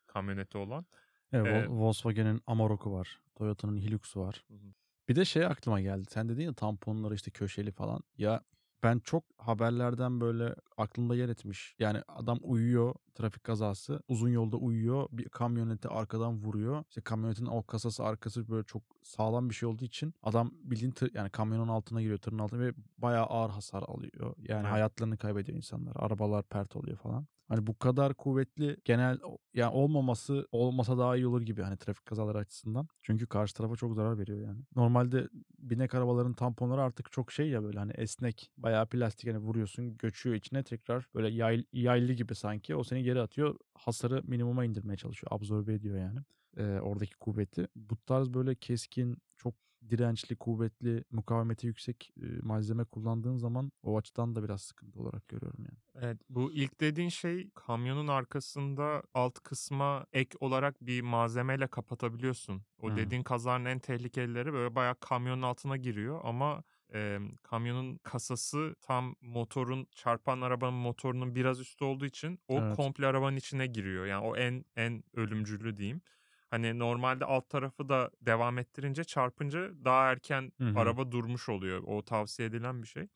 kamyoneti 0.06 0.58
olan. 0.58 0.86
Evet, 1.32 1.66
Ee, 1.66 1.68
Volkswagen'in 1.68 2.40
Amarok'u 2.46 2.92
var. 2.92 3.20
Toyota'nın 3.34 3.76
Hilux'u 3.76 4.20
var. 4.20 4.44
Hı 4.48 4.54
hı. 4.54 4.72
Bir 5.08 5.16
de 5.16 5.24
şey 5.24 5.46
aklıma 5.46 5.80
geldi. 5.80 6.04
Sen 6.10 6.28
dedin 6.28 6.42
ya 6.42 6.52
tamponları 6.52 7.14
işte 7.14 7.30
köşeli 7.30 7.72
falan. 7.72 8.00
Ya 8.18 8.40
ben 8.82 8.98
çok 8.98 9.24
haberlerden 9.38 10.20
böyle 10.20 10.54
aklımda 10.76 11.14
yer 11.14 11.28
etmiş. 11.28 11.74
Yani 11.78 12.02
adam 12.08 12.38
uyuyor 12.42 12.94
trafik 13.14 13.44
kazası. 13.44 14.00
Uzun 14.08 14.28
yolda 14.28 14.56
uyuyor. 14.56 15.08
Bir 15.12 15.28
kamyoneti 15.28 15.88
arkadan 15.88 16.38
vuruyor. 16.42 16.84
İşte 16.88 17.00
kamyonetin 17.00 17.46
o 17.46 17.62
kasası 17.62 18.04
arkası 18.04 18.48
böyle 18.48 18.64
çok 18.64 18.82
sağlam 19.02 19.50
bir 19.50 19.54
şey 19.54 19.68
olduğu 19.68 19.84
için 19.84 20.14
adam 20.22 20.50
bildiğin 20.62 20.92
tır, 20.92 21.10
yani 21.14 21.30
kamyonun 21.30 21.68
altına 21.68 22.02
giriyor 22.02 22.18
tırın 22.18 22.38
altına 22.38 22.60
ve 22.60 22.72
bayağı 22.98 23.24
ağır 23.26 23.50
hasar 23.50 23.82
alıyor. 23.82 24.34
Yani 24.38 24.60
Evet. 24.60 24.72
hayatlarını 24.72 25.18
kaybediyor 25.18 25.56
insanlar. 25.56 25.92
Arabalar 25.96 26.42
pert 26.42 26.76
oluyor 26.76 26.96
falan. 26.96 27.26
Hani 27.50 27.66
bu 27.66 27.78
kadar 27.78 28.14
kuvvetli 28.14 28.76
genel 28.84 29.18
yani 29.54 29.72
olmaması 29.74 30.48
olmasa 30.52 30.98
daha 30.98 31.16
iyi 31.16 31.26
olur 31.26 31.42
gibi 31.42 31.62
hani 31.62 31.76
trafik 31.76 32.06
kazaları 32.06 32.38
açısından. 32.38 32.88
Çünkü 33.02 33.26
karşı 33.26 33.54
tarafa 33.54 33.76
çok 33.76 33.94
zarar 33.94 34.18
veriyor 34.18 34.40
yani. 34.40 34.60
Normalde 34.76 35.28
binek 35.58 35.94
arabaların 35.94 36.34
tamponları 36.34 36.82
artık 36.82 37.12
çok 37.12 37.32
şey 37.32 37.48
ya 37.50 37.62
böyle 37.62 37.78
hani 37.78 37.92
esnek 37.92 38.50
bayağı 38.58 38.86
plastik 38.88 39.28
hani 39.30 39.38
vuruyorsun 39.38 39.96
göçüyor 39.96 40.36
içine 40.36 40.62
tekrar 40.64 41.06
böyle 41.14 41.28
yay, 41.28 41.64
yaylı 41.72 42.12
gibi 42.12 42.34
sanki 42.34 42.76
o 42.76 42.84
seni 42.84 43.02
geri 43.02 43.20
atıyor 43.20 43.56
hasarı 43.74 44.22
minimuma 44.24 44.64
indirmeye 44.64 44.96
çalışıyor 44.96 45.32
absorbe 45.32 45.74
ediyor 45.74 45.98
yani 45.98 46.20
Ee, 46.56 46.62
oradaki 46.80 47.14
kuvveti. 47.16 47.68
Bu 47.76 47.96
tarz 47.96 48.34
böyle 48.34 48.54
keskin 48.54 49.18
çok 49.36 49.54
dirençli, 49.90 50.36
kuvvetli, 50.36 51.04
mukavemeti 51.10 51.66
yüksek 51.66 52.12
e, 52.22 52.26
malzeme 52.42 52.84
kullandığın 52.84 53.36
zaman 53.36 53.72
o 53.82 53.96
açıdan 53.98 54.34
da 54.36 54.42
biraz 54.44 54.62
sıkıntı 54.62 55.00
olarak 55.00 55.28
görüyorum 55.28 55.64
yani. 55.64 55.78
Evet 55.94 56.18
bu 56.28 56.52
ilk 56.52 56.80
dediğin 56.80 57.08
şey 57.08 57.50
kamyonun 57.54 58.06
arkasında 58.08 59.02
alt 59.14 59.40
kısma 59.40 60.06
ek 60.12 60.36
olarak 60.40 60.80
bir 60.80 61.00
malzemeyle 61.02 61.66
kapatabiliyorsun. 61.66 62.64
O 62.78 62.94
Hı. 62.94 62.96
dediğin 62.96 63.22
kazanın 63.22 63.64
en 63.64 63.78
tehlikelileri 63.78 64.52
böyle 64.52 64.74
bayağı 64.74 65.00
kamyonun 65.00 65.42
altına 65.42 65.76
giriyor 65.76 66.20
ama 66.24 66.62
e, 66.94 67.18
kamyonun 67.42 67.98
kasası 68.02 68.74
tam 68.80 69.14
motorun 69.20 69.86
çarpan 69.94 70.40
arabanın 70.40 70.74
motorunun 70.74 71.34
biraz 71.34 71.60
üstü 71.60 71.84
olduğu 71.84 72.06
için 72.06 72.38
o 72.48 72.62
Evet. 72.62 72.70
komple 72.70 73.06
arabanın 73.06 73.36
içine 73.36 73.66
giriyor. 73.66 74.06
Yani 74.06 74.26
o 74.26 74.36
en 74.36 74.64
en 74.76 75.02
ölümcülü 75.14 75.76
diyeyim. 75.76 76.02
Hani 76.50 76.78
normalde 76.78 77.24
alt 77.24 77.50
tarafı 77.50 77.88
da 77.88 78.10
devam 78.20 78.58
ettirince 78.58 79.04
çarpınca 79.04 79.70
daha 79.84 80.10
erken 80.10 80.52
Hı 80.58 80.64
hı. 80.64 80.78
araba 80.78 81.12
durmuş 81.12 81.48
oluyor. 81.48 81.82
O 81.86 82.02
tavsiye 82.04 82.48
edilen 82.48 82.82
bir 82.82 82.86
şey. 82.86 83.08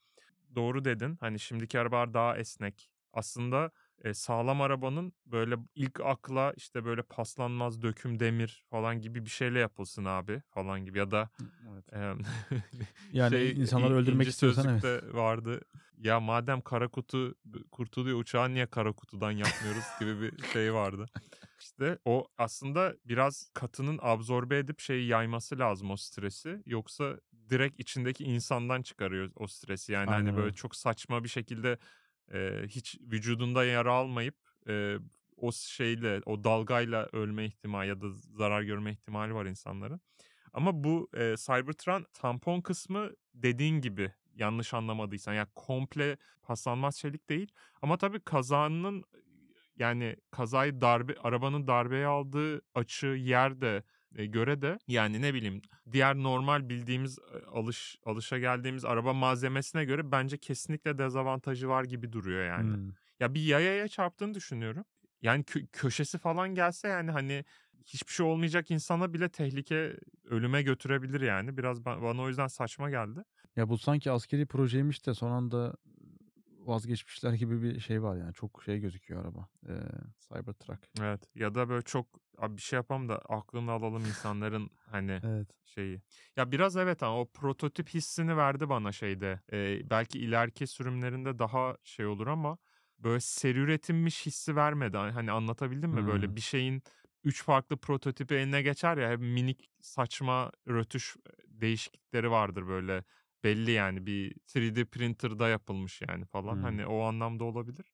Doğru 0.55 0.85
dedin. 0.85 1.17
Hani 1.21 1.41
şimdiki 1.41 1.81
arabalar 1.81 2.15
daha 2.15 2.37
esnek. 2.39 2.91
Aslında 3.13 3.71
e, 4.05 4.15
sağlam 4.15 4.61
arabanın 4.61 5.13
böyle 5.27 5.57
ilk 5.75 6.01
akla 6.01 6.53
işte 6.57 6.85
böyle 6.85 7.03
paslanmaz 7.03 7.83
döküm 7.83 8.21
demir 8.21 8.65
falan 8.71 9.01
gibi 9.01 9.25
bir 9.25 9.31
şeyle 9.31 9.59
yapılsın 9.59 10.05
abi 10.05 10.43
falan 10.51 10.85
gibi 10.85 10.99
ya 10.99 11.11
da 11.11 11.31
Evet. 11.73 11.93
Em, 11.93 12.19
Yani 13.13 13.31
şey, 13.31 13.53
insanları 13.53 13.95
öldürmek 13.95 14.29
istiyorsan 14.29 14.81
evet. 14.85 15.15
Vardı. 15.15 15.61
Ya 15.99 16.21
madem 16.21 16.61
kara 16.61 16.89
kutu 16.89 17.35
kurtuluyor 17.73 18.19
uçağı 18.19 18.55
niye 18.55 18.67
kara 18.67 18.93
kutudan 18.93 19.31
yapmıyoruz 19.31 19.85
gibi 20.01 20.21
bir 20.21 20.45
şey 20.53 20.75
vardı. 20.75 21.07
İşte 21.65 21.99
o 22.05 22.27
aslında 22.39 22.95
biraz 23.05 23.51
katının 23.55 23.99
absorbe 24.03 24.59
edip 24.59 24.81
şeyi 24.81 25.07
yayması 25.09 25.59
lazım 25.59 25.91
o 25.91 25.97
stresi. 25.97 26.63
Yoksa 26.67 27.21
direkt 27.51 27.81
içindeki 27.81 28.25
insandan 28.25 28.83
çıkarıyor 28.83 29.31
o 29.37 29.47
stresi. 29.47 29.93
Yani 29.93 30.11
Aynen 30.11 30.27
hani 30.27 30.37
böyle 30.37 30.47
öyle. 30.47 30.55
çok 30.55 30.77
saçma 30.77 31.25
bir 31.25 31.29
şekilde 31.29 31.79
e, 32.33 32.63
hiç 32.69 32.99
vücudunda 33.01 33.65
yara 33.65 33.93
almayıp 33.93 34.37
e, 34.69 34.97
o 35.37 35.53
şeyle 35.53 36.21
o 36.27 36.45
dalgayla 36.45 37.09
ölme 37.13 37.45
ihtimali 37.47 37.89
ya 37.89 38.01
da 38.01 38.07
zarar 38.39 38.63
görme 38.63 38.93
ihtimali 38.93 39.35
var 39.35 39.47
insanların. 39.47 40.01
Ama 40.53 40.85
bu 40.85 41.09
e, 41.15 41.35
Cybertron 41.39 42.07
tampon 42.13 42.61
kısmı 42.61 43.11
dediğin 43.35 43.81
gibi 43.81 44.13
yanlış 44.35 44.75
anlamadıysan 44.75 45.35
yani 45.35 45.49
komple 45.55 46.19
paslanmaz 46.43 46.99
çelik 46.99 47.29
değil. 47.31 47.53
Ama 47.83 47.99
tabii 47.99 48.21
kazanın 48.21 49.05
yani 49.79 50.17
kazayı 50.31 50.81
darbe 50.81 51.15
arabanın 51.23 51.67
darbeye 51.67 52.07
aldığı 52.07 52.63
açı 52.75 53.07
yerde 53.07 53.83
e, 54.17 54.27
göre 54.27 54.63
de 54.63 54.79
yani 54.89 55.23
ne 55.23 55.35
bileyim 55.35 55.63
diğer 55.93 56.17
normal 56.17 56.69
bildiğimiz 56.69 57.19
e, 57.19 57.47
alış 57.47 57.97
alışa 58.05 58.39
geldiğimiz 58.39 58.85
araba 58.85 59.13
malzemesine 59.13 59.85
göre 59.85 60.13
bence 60.13 60.39
kesinlikle 60.39 60.99
dezavantajı 60.99 61.69
var 61.69 61.85
gibi 61.85 62.13
duruyor 62.13 62.47
yani. 62.47 62.77
Hmm. 62.77 62.93
Ya 63.21 63.35
bir 63.35 63.43
yayaya 63.43 63.89
çarptığını 63.89 64.35
düşünüyorum. 64.35 64.85
Yani 65.23 65.43
kö- 65.43 65.67
köşesi 65.67 66.19
falan 66.19 66.55
gelse 66.55 66.89
yani 66.89 67.11
hani 67.11 67.45
hiçbir 67.87 68.13
şey 68.13 68.27
olmayacak 68.27 68.71
insana 68.71 69.15
bile 69.15 69.29
tehlike 69.29 69.97
ölüme 70.25 70.63
götürebilir 70.63 71.21
yani. 71.21 71.57
Biraz 71.57 71.79
ba- 71.79 72.03
bana 72.03 72.23
o 72.23 72.29
yüzden 72.29 72.47
saçma 72.47 72.91
geldi. 72.91 73.21
Ya 73.57 73.69
bu 73.69 73.79
sanki 73.79 74.11
askeri 74.11 74.47
projeymiş 74.47 75.07
de 75.07 75.15
son 75.15 75.31
anda 75.31 75.77
vazgeçmişler 76.67 77.33
gibi 77.33 77.63
bir 77.63 77.81
şey 77.81 78.03
var 78.03 78.17
yani. 78.17 78.35
Çok 78.35 78.63
şey 78.65 78.79
gözüküyor 78.79 79.25
araba. 79.25 79.49
Ee, 79.69 79.73
Cybertruck. 80.29 80.79
Evet 81.01 81.21
ya 81.35 81.55
da 81.55 81.69
böyle 81.69 81.83
çok 81.83 82.07
"Abi 82.39 82.57
bir 82.57 82.63
şey 82.63 82.77
yapalım 82.77 83.09
da 83.09 83.19
aklını 83.19 83.71
alalım 83.73 84.03
insanların 84.05 84.71
hani 84.91 85.21
Evet. 85.25 85.49
şeyi. 85.65 86.01
Ya 86.37 86.53
biraz 86.53 86.77
evet 86.77 87.03
ama 87.03 87.21
o 87.21 87.31
prototip 87.31 87.89
hissini 87.89 88.37
verdi 88.37 88.69
bana 88.69 88.93
şeyde. 88.93 89.41
Ee, 89.53 89.91
belki 89.91 90.19
ileriki 90.19 90.67
sürümlerinde 90.67 91.39
daha 91.39 91.77
şey 91.85 92.07
olur 92.07 92.27
ama 92.27 92.59
böyle 92.99 93.21
seri 93.21 93.59
üretilmiş 93.59 94.27
hissi 94.27 94.57
vermedi. 94.57 94.97
Hani 94.97 95.31
anlatabildim 95.33 95.91
mi? 95.91 96.01
Hmm. 96.01 96.07
Böyle 96.07 96.37
bir 96.37 96.41
şeyin 96.41 96.83
üç 97.25 97.43
farklı 97.45 97.77
prototipi 97.77 98.35
eline 98.35 98.63
geçer 98.63 98.97
ya 98.97 99.11
hep 99.11 99.21
minik 99.21 99.71
saçma 99.81 100.53
rötuş 100.69 101.17
değişiklikleri 101.49 102.31
vardır 102.31 102.67
böyle 102.69 103.05
belli 103.45 103.71
yani 103.71 104.07
bir 104.07 104.37
3D 104.57 104.85
printer'da 104.87 105.49
yapılmış 105.49 106.03
yani 106.09 106.25
falan. 106.27 106.57
Hmm. 106.57 106.63
Hani 106.63 106.87
o 106.87 107.01
anlamda 107.03 107.45
olabilir. 107.45 107.87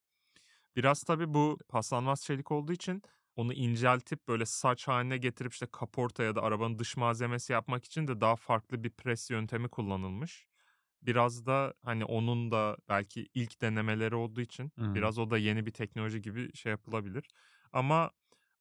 Biraz 0.76 1.02
tabii 1.02 1.34
bu 1.34 1.58
paslanmaz 1.68 2.22
çelik 2.22 2.52
olduğu 2.52 2.72
için 2.72 3.02
onu 3.36 3.52
inceltip 3.52 4.28
böyle 4.28 4.46
saç 4.46 4.88
haline 4.88 5.18
getirip 5.18 5.52
işte 5.52 5.66
kaporta 5.72 6.22
ya 6.22 6.34
da 6.36 6.42
arabanın 6.42 6.78
dış 6.78 6.96
malzemesi 6.96 7.52
yapmak 7.52 7.84
için 7.84 8.08
de 8.08 8.20
daha 8.20 8.36
farklı 8.36 8.84
bir 8.84 8.90
pres 8.90 9.30
yöntemi 9.30 9.68
kullanılmış. 9.68 10.46
Biraz 11.02 11.46
da 11.46 11.74
hani 11.84 12.04
onun 12.04 12.50
da 12.50 12.76
belki 12.88 13.28
ilk 13.34 13.60
denemeleri 13.62 14.14
olduğu 14.14 14.40
için 14.40 14.72
Hmm. 14.76 14.94
biraz 14.94 15.18
o 15.18 15.30
da 15.30 15.38
yeni 15.38 15.66
bir 15.66 15.72
teknoloji 15.72 16.20
gibi 16.22 16.56
şey 16.56 16.70
yapılabilir. 16.70 17.28
Ama 17.72 18.10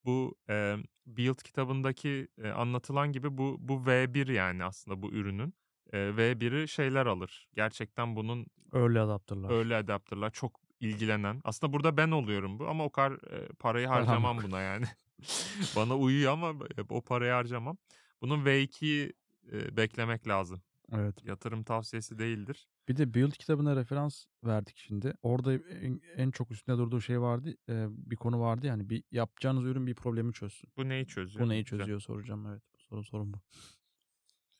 bu 0.05 0.35
e, 0.49 0.77
Build 1.05 1.37
kitabındaki 1.43 2.27
e, 2.43 2.49
anlatılan 2.49 3.11
gibi 3.11 3.37
bu 3.37 3.57
bu 3.59 3.85
V1 3.87 4.27
yani 4.27 4.63
aslında 4.63 5.01
bu 5.01 5.11
ürünün. 5.13 5.53
E, 5.93 5.97
V1'i 5.97 6.67
şeyler 6.67 7.05
alır. 7.05 7.49
Gerçekten 7.55 8.15
bunun 8.15 8.45
Early 8.73 8.99
adapterlar. 8.99 9.49
Early 9.49 9.75
adapter'lar 9.75 10.29
çok 10.31 10.59
ilgilenen. 10.79 11.41
Aslında 11.43 11.73
burada 11.73 11.97
ben 11.97 12.11
oluyorum 12.11 12.59
bu 12.59 12.67
ama 12.67 12.83
o 12.85 12.89
kadar 12.89 13.11
e, 13.11 13.47
parayı 13.47 13.87
harcamam 13.87 14.37
buna 14.43 14.61
yani. 14.61 14.85
Bana 15.75 15.97
uyuyor 15.97 16.33
ama 16.33 16.53
o 16.89 17.01
parayı 17.01 17.31
harcamam. 17.31 17.77
Bunun 18.21 18.45
V2'yi 18.45 19.13
e, 19.51 19.77
beklemek 19.77 20.27
lazım. 20.27 20.61
Evet. 20.91 21.25
Yatırım 21.25 21.63
tavsiyesi 21.63 22.19
değildir. 22.19 22.67
Bir 22.87 22.97
de 22.97 23.13
Build 23.13 23.31
kitabına 23.31 23.75
referans 23.75 24.25
verdik 24.43 24.77
şimdi. 24.77 25.13
Orada 25.21 25.53
en, 25.53 26.01
en 26.15 26.31
çok 26.31 26.51
üstünde 26.51 26.77
durduğu 26.77 27.01
şey 27.01 27.21
vardı. 27.21 27.55
e, 27.69 27.87
bir 27.89 28.15
konu 28.15 28.39
vardı 28.39 28.67
yani 28.67 28.89
bir 28.89 29.03
yapacağınız 29.11 29.65
ürün 29.65 29.87
bir 29.87 29.93
problemi 29.93 30.33
çözsün. 30.33 30.69
Bu 30.77 30.89
neyi 30.89 31.07
çözüyor? 31.07 31.45
Bu 31.45 31.49
neyi 31.49 31.63
Güzel. 31.63 31.79
çözüyor 31.79 31.99
soracağım 31.99 32.45
evet. 32.47 32.63
Sorun 32.77 33.01
sorun 33.01 33.33
bu. 33.33 33.37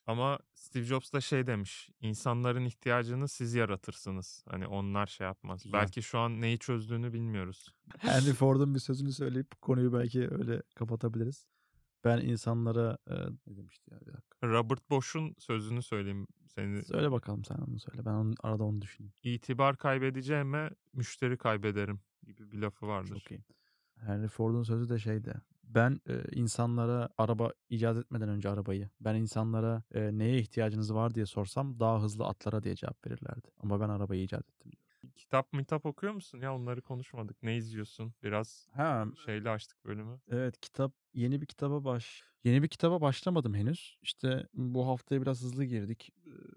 Ama 0.10 0.40
Steve 0.54 0.84
Jobs 0.84 1.14
da 1.14 1.22
şey 1.22 1.48
demiş. 1.48 1.90
İnsanların 2.02 2.66
ihtiyacını 2.66 3.28
siz 3.28 3.54
yaratırsınız. 3.54 4.44
Hani 4.50 4.68
onlar 4.68 5.08
şey 5.08 5.28
yapmaz. 5.28 5.64
Güzel. 5.64 5.80
Belki 5.80 6.02
şu 6.02 6.20
an 6.20 6.42
neyi 6.42 6.60
çözdüğünü 6.60 7.14
bilmiyoruz. 7.14 7.76
Henry 7.98 8.34
Ford'un 8.34 8.76
bir 8.76 8.80
sözünü 8.80 9.12
söyleyip 9.12 9.62
konuyu 9.62 9.94
belki 9.94 10.28
öyle 10.32 10.62
kapatabiliriz. 10.76 11.48
Ben 12.04 12.18
insanlara 12.18 12.98
e, 13.08 13.14
ne 13.48 13.58
demişti 13.58 13.92
ya 13.92 14.02
bir 14.02 14.14
dakika. 14.14 14.48
Robert 14.48 14.90
Bosch'un 14.90 15.36
sözünü 15.38 15.82
söyleyeyim. 15.82 16.28
Seni 16.48 16.84
Söyle 16.86 17.12
bakalım 17.12 17.44
sen 17.44 17.56
onu 17.56 17.80
söyle. 17.80 18.06
Ben 18.06 18.14
onun, 18.14 18.36
arada 18.44 18.64
onu 18.64 18.82
düşüneyim. 18.82 19.14
itibar 19.24 19.78
kaybedeceğime 19.78 20.70
müşteri 20.94 21.38
kaybederim 21.38 22.00
gibi 22.24 22.52
bir 22.52 22.58
lafı 22.58 22.88
vardır. 22.88 23.20
Çok 23.20 23.32
iyi. 23.32 23.44
Henry 23.96 24.28
Ford'un 24.28 24.64
sözü 24.64 24.90
de 24.90 25.00
şeydi. 25.00 25.34
Ben 25.70 26.02
e, 26.10 26.24
insanlara 26.36 27.10
araba 27.18 27.54
icat 27.70 27.98
etmeden 27.98 28.30
önce 28.30 28.50
arabayı, 28.50 28.90
ben 29.02 29.16
insanlara 29.16 29.84
e, 29.92 30.18
neye 30.18 30.40
ihtiyacınız 30.40 30.94
var 30.94 31.16
diye 31.16 31.26
sorsam 31.26 31.80
daha 31.80 32.02
hızlı 32.04 32.26
atlara 32.26 32.64
diye 32.64 32.76
cevap 32.76 33.08
verirlerdi. 33.08 33.48
Ama 33.60 33.80
ben 33.82 33.90
arabayı 33.90 34.24
icat 34.24 34.50
ettim 34.50 34.72
diyor. 34.72 34.84
Kitap 35.16 35.54
mitap 35.54 35.86
okuyor 35.86 36.14
musun? 36.14 36.40
Ya 36.42 36.56
onları 36.56 36.82
konuşmadık. 36.82 37.44
Ne 37.44 37.58
izliyorsun? 37.58 38.14
Biraz 38.24 38.70
Ha, 38.72 39.06
şeyle 39.14 39.50
açtık 39.50 39.86
bölümü. 39.86 40.22
evet 40.32 40.62
kitap 40.62 40.94
yeni 41.14 41.42
bir 41.42 41.46
kitaba 41.46 41.84
baş 41.84 42.24
yeni 42.44 42.64
bir 42.64 42.68
kitaba 42.68 43.02
başlamadım 43.02 43.54
henüz. 43.54 43.98
İşte 44.02 44.48
bu 44.54 44.88
haftaya 44.88 45.22
biraz 45.22 45.42
hızlı 45.42 45.66
girdik. 45.66 46.12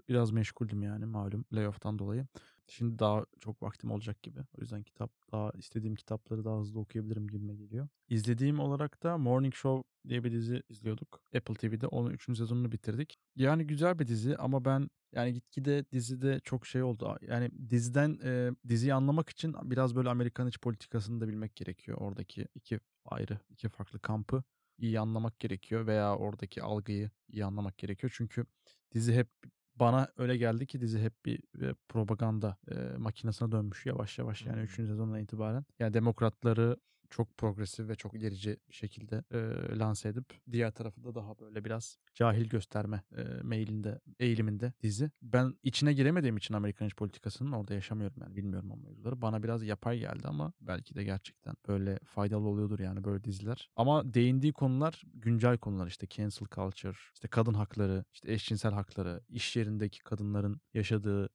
Biraz 0.09 0.31
meşguldüm 0.31 0.83
yani 0.83 1.07
malum 1.07 1.45
layoff'tan 1.53 1.99
dolayı. 1.99 2.27
Şimdi 2.67 2.99
daha 2.99 3.25
çok 3.41 3.63
vaktim 3.63 3.91
olacak 3.91 4.23
gibi. 4.23 4.41
O 4.41 4.61
yüzden 4.61 4.83
kitap 4.83 5.11
daha 5.33 5.51
istediğim 5.51 5.95
kitapları 5.95 6.45
daha 6.45 6.59
hızlı 6.59 6.81
okuyabilirim 6.81 7.29
gibime 7.29 7.55
geliyor. 7.57 7.89
İzlediğim 8.09 8.61
olarak 8.61 9.03
da 9.03 9.19
Morning 9.19 9.55
Show 9.55 9.89
diye 10.09 10.25
bir 10.25 10.33
dizi 10.33 10.63
izliyorduk. 10.69 11.21
Apple 11.37 11.55
TV'de 11.55 11.87
onun 11.87 12.11
3. 12.11 12.25
sezonunu 12.25 12.73
bitirdik. 12.73 13.17
Yani 13.37 13.67
güzel 13.67 13.99
bir 13.99 14.07
dizi 14.07 14.37
ama 14.37 14.65
ben 14.65 14.91
yani 15.13 15.33
gitgide 15.33 15.85
dizide 15.93 16.41
çok 16.41 16.67
şey 16.67 16.83
oldu. 16.83 17.17
Yani 17.21 17.51
diziden 17.71 18.19
e, 18.25 18.51
diziyi 18.69 18.95
anlamak 18.95 19.29
için 19.31 19.55
biraz 19.63 19.97
böyle 19.97 20.09
Amerikan 20.09 20.49
iç 20.49 20.61
politikasını 20.61 21.21
da 21.21 21.29
bilmek 21.29 21.57
gerekiyor. 21.57 21.99
Oradaki 22.01 22.49
iki 22.55 22.81
ayrı, 23.05 23.39
iki 23.51 23.69
farklı 23.69 24.01
kampı 24.01 24.43
iyi 24.79 25.01
anlamak 25.01 25.41
gerekiyor 25.41 25.87
veya 25.87 26.17
oradaki 26.17 26.63
algıyı 26.63 27.11
iyi 27.29 27.45
anlamak 27.45 27.79
gerekiyor. 27.79 28.13
Çünkü 28.17 28.47
dizi 28.95 29.15
hep 29.15 29.29
bana 29.77 30.09
öyle 30.17 30.37
geldi 30.37 30.67
ki 30.67 30.81
dizi 30.81 31.01
hep 31.01 31.25
bir 31.27 31.41
propaganda 31.89 32.57
e, 32.71 32.75
makinesine 32.99 33.53
dönmüş 33.53 33.87
yavaş 33.87 34.19
yavaş 34.19 34.47
yani 34.47 34.57
Hmm. 34.57 34.65
3. 34.65 34.87
sezondan 34.87 35.21
itibaren. 35.21 35.65
Yani 35.79 35.95
demokratları 35.95 36.77
çok 37.13 37.39
progresif 37.39 37.89
ve 37.89 37.95
çok 37.95 38.15
ilerici 38.15 38.57
bir 38.69 38.75
şekilde 38.75 39.25
e, 39.31 39.39
lanse 39.79 40.09
edip 40.09 40.35
diğer 40.53 40.71
tarafı 40.71 41.05
da 41.05 41.15
daha 41.15 41.39
böyle 41.39 41.65
biraz 41.65 41.99
cahil 42.15 42.49
gösterme 42.49 43.03
e, 43.17 43.23
meylinde, 43.43 44.01
eğiliminde 44.21 44.73
dizi. 44.83 45.11
Ben 45.23 45.55
içine 45.63 45.93
giremediğim 45.93 46.37
için 46.37 46.55
Amerikan 46.55 46.87
iç 46.87 46.97
politikasının 46.97 47.53
orada 47.53 47.75
yaşamıyorum 47.75 48.17
yani 48.21 48.37
bilmiyorum 48.37 48.71
o 48.71 48.77
mevzuları. 48.77 49.23
Bana 49.23 49.43
biraz 49.43 49.63
yapay 49.63 49.99
geldi 49.99 50.29
ama 50.29 50.53
belki 50.61 50.95
de 50.95 51.05
gerçekten 51.05 51.55
böyle 51.69 51.99
faydalı 52.05 52.49
oluyordur 52.49 52.79
yani 52.79 53.05
böyle 53.05 53.25
diziler. 53.25 53.71
Ama 53.77 54.15
değindiği 54.15 54.53
konular 54.53 55.03
güncel 55.15 55.59
konular 55.59 55.87
işte 55.87 56.07
cancel 56.09 56.47
culture, 56.55 56.97
işte 57.15 57.29
kadın 57.29 57.55
hakları, 57.55 58.05
işte 58.13 58.33
eşcinsel 58.33 58.73
hakları, 58.73 59.21
iş 59.29 59.57
yerindeki 59.57 60.03
kadınların 60.03 60.61
yaşadığı 60.75 61.29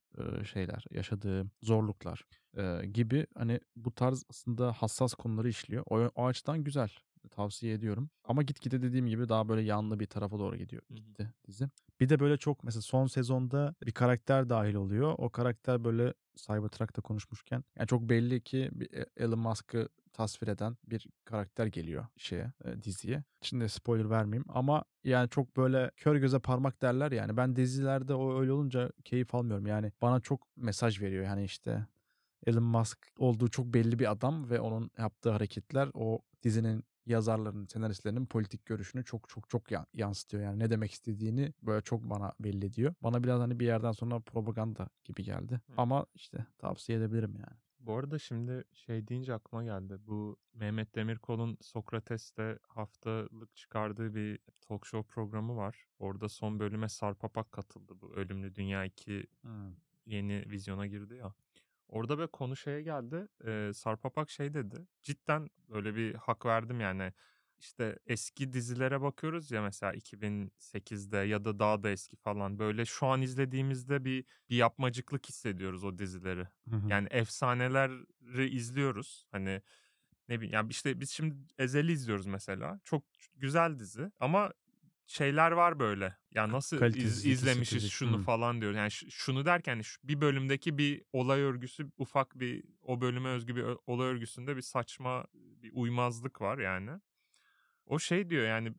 şeyler, 0.45 0.85
yaşadığı 0.91 1.45
zorluklar 1.61 2.25
gibi 2.93 3.27
hani 3.37 3.59
bu 3.75 3.95
tarz 3.95 4.23
aslında 4.29 4.71
hassas 4.73 5.13
konuları 5.13 5.49
işliyor. 5.49 5.83
O, 5.89 6.11
o 6.15 6.25
açıdan 6.25 6.63
güzel. 6.63 6.89
Tavsiye 7.27 7.73
ediyorum. 7.73 8.09
Ama 8.23 8.43
gitgide 8.43 8.81
dediğim 8.81 9.07
gibi 9.07 9.29
daha 9.29 9.49
böyle 9.49 9.61
yanlı 9.61 9.99
bir 9.99 10.05
tarafa 10.05 10.39
doğru 10.39 10.55
gidiyor 10.55 10.81
Hı 10.87 10.93
hı. 10.93 10.97
gitti 10.97 11.33
dizi. 11.47 11.69
Bir 11.99 12.09
de 12.09 12.19
böyle 12.19 12.37
çok 12.37 12.63
mesela 12.63 12.81
son 12.81 13.07
sezonda 13.07 13.75
bir 13.85 13.91
karakter 13.91 14.49
dahil 14.49 14.75
oluyor. 14.75 15.15
O 15.17 15.29
karakter 15.29 15.83
böyle 15.83 16.13
Cybertruck'ta 16.35 17.01
konuşmuşken 17.01 17.63
yani 17.77 17.87
çok 17.87 18.01
belli 18.01 18.41
ki 18.41 18.71
E- 18.93 19.23
Elon 19.23 19.39
Musk'ı 19.39 19.89
tasvir 20.13 20.47
eden 20.47 20.77
bir 20.87 21.07
karakter 21.25 21.65
geliyor 21.65 22.05
şeye 22.17 22.51
e, 22.65 22.83
diziye. 22.83 23.23
Şimdi 23.41 23.69
spoiler 23.69 24.09
vermeyeyim 24.09 24.45
ama 24.49 24.83
yani 25.03 25.29
çok 25.29 25.57
böyle 25.57 25.91
kör 25.97 26.15
göze 26.15 26.39
parmak 26.39 26.81
derler 26.81 27.11
yani. 27.11 27.37
Ben 27.37 27.55
dizilerde 27.55 28.13
o 28.13 28.39
öyle 28.39 28.51
olunca 28.51 28.91
keyif 29.05 29.35
almıyorum. 29.35 29.67
Yani 29.67 29.91
bana 30.01 30.19
çok 30.19 30.47
mesaj 30.57 31.01
veriyor 31.01 31.25
yani 31.25 31.43
işte 31.43 31.87
Elon 32.45 32.63
Musk 32.63 32.99
olduğu 33.17 33.47
çok 33.47 33.65
belli 33.65 33.99
bir 33.99 34.11
adam 34.11 34.49
ve 34.49 34.59
onun 34.59 34.91
yaptığı 34.97 35.31
hareketler 35.31 35.89
o 35.93 36.19
dizinin 36.43 36.83
yazarların, 37.07 37.65
senaristlerinin 37.65 38.25
politik 38.25 38.65
görüşünü 38.65 39.03
çok 39.05 39.29
çok 39.29 39.49
çok 39.49 39.71
ya- 39.71 39.85
yansıtıyor. 39.93 40.43
Yani 40.43 40.59
ne 40.59 40.69
demek 40.69 40.91
istediğini 40.91 41.53
böyle 41.61 41.81
çok 41.81 42.03
bana 42.03 42.33
belli 42.39 42.65
ediyor. 42.65 42.93
Bana 43.03 43.23
biraz 43.23 43.39
hani 43.39 43.59
bir 43.59 43.65
yerden 43.65 43.91
sonra 43.91 44.19
propaganda 44.19 44.89
gibi 45.03 45.23
geldi. 45.23 45.61
Hı. 45.67 45.73
Ama 45.77 46.05
işte 46.15 46.45
tavsiye 46.57 46.97
edebilirim 46.97 47.35
yani. 47.35 47.57
Bu 47.79 47.95
arada 47.97 48.19
şimdi 48.19 48.63
şey 48.73 49.07
deyince 49.07 49.33
aklıma 49.33 49.63
geldi. 49.63 49.97
Bu 50.07 50.37
Mehmet 50.53 50.95
Demirkol'un 50.95 51.57
Sokrates'te 51.61 52.59
haftalık 52.67 53.55
çıkardığı 53.55 54.15
bir 54.15 54.39
talk 54.61 54.85
show 54.85 55.13
programı 55.13 55.55
var. 55.55 55.85
Orada 55.99 56.29
son 56.29 56.59
bölüme 56.59 56.89
Sarp 56.89 57.25
Apak 57.25 57.51
katıldı. 57.51 57.93
Bu 58.01 58.13
Ölümlü 58.13 58.55
Dünya 58.55 58.85
2 58.85 59.25
Hıı. 59.41 59.73
yeni 60.05 60.49
vizyona 60.49 60.87
girdi 60.87 61.15
ya. 61.15 61.33
Orada 61.87 62.17
böyle 62.17 62.31
konu 62.31 62.55
şeye 62.55 62.81
geldi. 62.81 63.27
Eee, 63.45 63.73
Sarp 63.73 64.05
Apak 64.05 64.29
şey 64.29 64.53
dedi. 64.53 64.87
Cidden 65.03 65.49
böyle 65.69 65.95
bir 65.95 66.15
hak 66.15 66.45
verdim 66.45 66.79
yani. 66.79 67.13
İşte 67.59 67.99
eski 68.07 68.53
dizilere 68.53 69.01
bakıyoruz 69.01 69.51
ya 69.51 69.61
mesela 69.61 69.93
2008'de 69.93 71.17
ya 71.17 71.45
da 71.45 71.59
daha 71.59 71.83
da 71.83 71.89
eski 71.89 72.15
falan. 72.17 72.59
Böyle 72.59 72.85
şu 72.85 73.07
an 73.07 73.21
izlediğimizde 73.21 74.05
bir 74.05 74.25
bir 74.49 74.55
yapmacıklık 74.55 75.29
hissediyoruz 75.29 75.83
o 75.83 75.97
dizileri. 75.97 76.47
Hı 76.69 76.75
hı. 76.75 76.87
Yani 76.89 77.07
efsaneleri 77.11 78.49
izliyoruz. 78.49 79.27
Hani 79.31 79.61
ne 80.29 80.37
bileyim 80.37 80.53
yani 80.53 80.69
işte 80.71 80.99
biz 80.99 81.11
şimdi 81.11 81.35
Ezel'i 81.57 81.91
izliyoruz 81.91 82.25
mesela. 82.25 82.79
Çok 82.83 83.03
güzel 83.35 83.79
dizi 83.79 84.11
ama 84.19 84.53
şeyler 85.07 85.51
var 85.51 85.79
böyle. 85.79 86.17
Ya 86.31 86.51
nasıl 86.51 86.95
iz- 86.95 87.25
izlemişiz 87.25 87.91
şunu 87.91 88.17
Hı. 88.17 88.21
falan 88.21 88.61
diyoruz. 88.61 88.77
Yani 88.77 88.91
şunu 88.91 89.45
derken 89.45 89.81
şu- 89.81 90.07
bir 90.07 90.21
bölümdeki 90.21 90.77
bir 90.77 91.03
olay 91.13 91.41
örgüsü 91.41 91.91
ufak 91.97 92.39
bir 92.39 92.63
o 92.81 93.01
bölüme 93.01 93.29
özgü 93.29 93.55
bir 93.55 93.65
olay 93.87 94.07
örgüsünde 94.07 94.55
bir 94.55 94.61
saçma 94.61 95.25
bir 95.33 95.71
uymazlık 95.73 96.41
var 96.41 96.57
yani. 96.57 96.91
O 97.85 97.99
şey 97.99 98.29
diyor 98.29 98.47
yani 98.47 98.73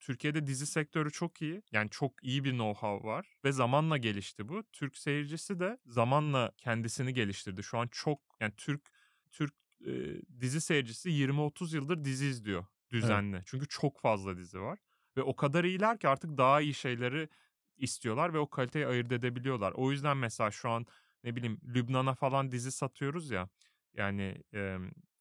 Türkiye'de 0.00 0.46
dizi 0.46 0.66
sektörü 0.66 1.10
çok 1.12 1.42
iyi. 1.42 1.62
Yani 1.72 1.90
çok 1.90 2.24
iyi 2.24 2.44
bir 2.44 2.52
know-how 2.52 3.04
var 3.04 3.26
ve 3.44 3.52
zamanla 3.52 3.96
gelişti 3.96 4.48
bu. 4.48 4.62
Türk 4.72 4.96
seyircisi 4.96 5.60
de 5.60 5.78
zamanla 5.86 6.52
kendisini 6.56 7.14
geliştirdi. 7.14 7.62
Şu 7.62 7.78
an 7.78 7.88
çok 7.92 8.20
yani 8.40 8.52
Türk 8.56 8.82
Türk 9.30 9.54
e, 9.86 9.92
dizi 10.40 10.60
seyircisi 10.60 11.10
20-30 11.10 11.72
yıldır 11.74 12.04
dizi 12.04 12.26
izliyor 12.26 12.66
düzenli. 12.90 13.42
Çünkü 13.46 13.68
çok 13.68 14.00
fazla 14.00 14.36
dizi 14.36 14.60
var 14.60 14.78
ve 15.20 15.24
o 15.24 15.36
kadar 15.36 15.64
iyiler 15.64 15.98
ki 15.98 16.08
artık 16.08 16.38
daha 16.38 16.60
iyi 16.60 16.74
şeyleri 16.74 17.28
istiyorlar 17.76 18.34
ve 18.34 18.38
o 18.38 18.50
kaliteyi 18.50 18.86
ayırt 18.86 19.12
edebiliyorlar. 19.12 19.72
O 19.72 19.90
yüzden 19.90 20.16
mesela 20.16 20.50
şu 20.50 20.70
an 20.70 20.86
ne 21.24 21.36
bileyim 21.36 21.60
Lübnan'a 21.64 22.14
falan 22.14 22.50
dizi 22.50 22.72
satıyoruz 22.72 23.30
ya. 23.30 23.48
Yani 23.94 24.42
e, 24.54 24.76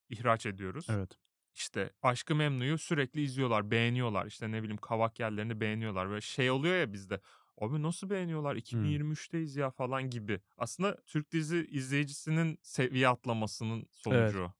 ihraç 0.09 0.45
ediyoruz. 0.45 0.87
Evet. 0.89 1.11
İşte 1.53 1.89
Aşkı 2.01 2.35
Memnu'yu 2.35 2.77
sürekli 2.77 3.21
izliyorlar, 3.21 3.71
beğeniyorlar. 3.71 4.25
İşte 4.25 4.51
ne 4.51 4.63
bileyim 4.63 4.77
kavak 4.77 5.19
yerlerini 5.19 5.59
beğeniyorlar. 5.59 6.09
Böyle 6.09 6.21
şey 6.21 6.51
oluyor 6.51 6.75
ya 6.75 6.93
bizde. 6.93 7.21
Abi 7.57 7.83
nasıl 7.83 8.09
beğeniyorlar? 8.09 8.55
2023'teyiz 8.55 9.59
ya 9.59 9.69
falan 9.69 10.09
gibi. 10.09 10.41
Aslında 10.57 10.97
Türk 11.05 11.31
dizi 11.31 11.67
izleyicisinin 11.71 12.59
seviye 12.61 13.07
atlamasının 13.07 13.87
sonucu. 13.91 14.39
Evet. 14.39 14.51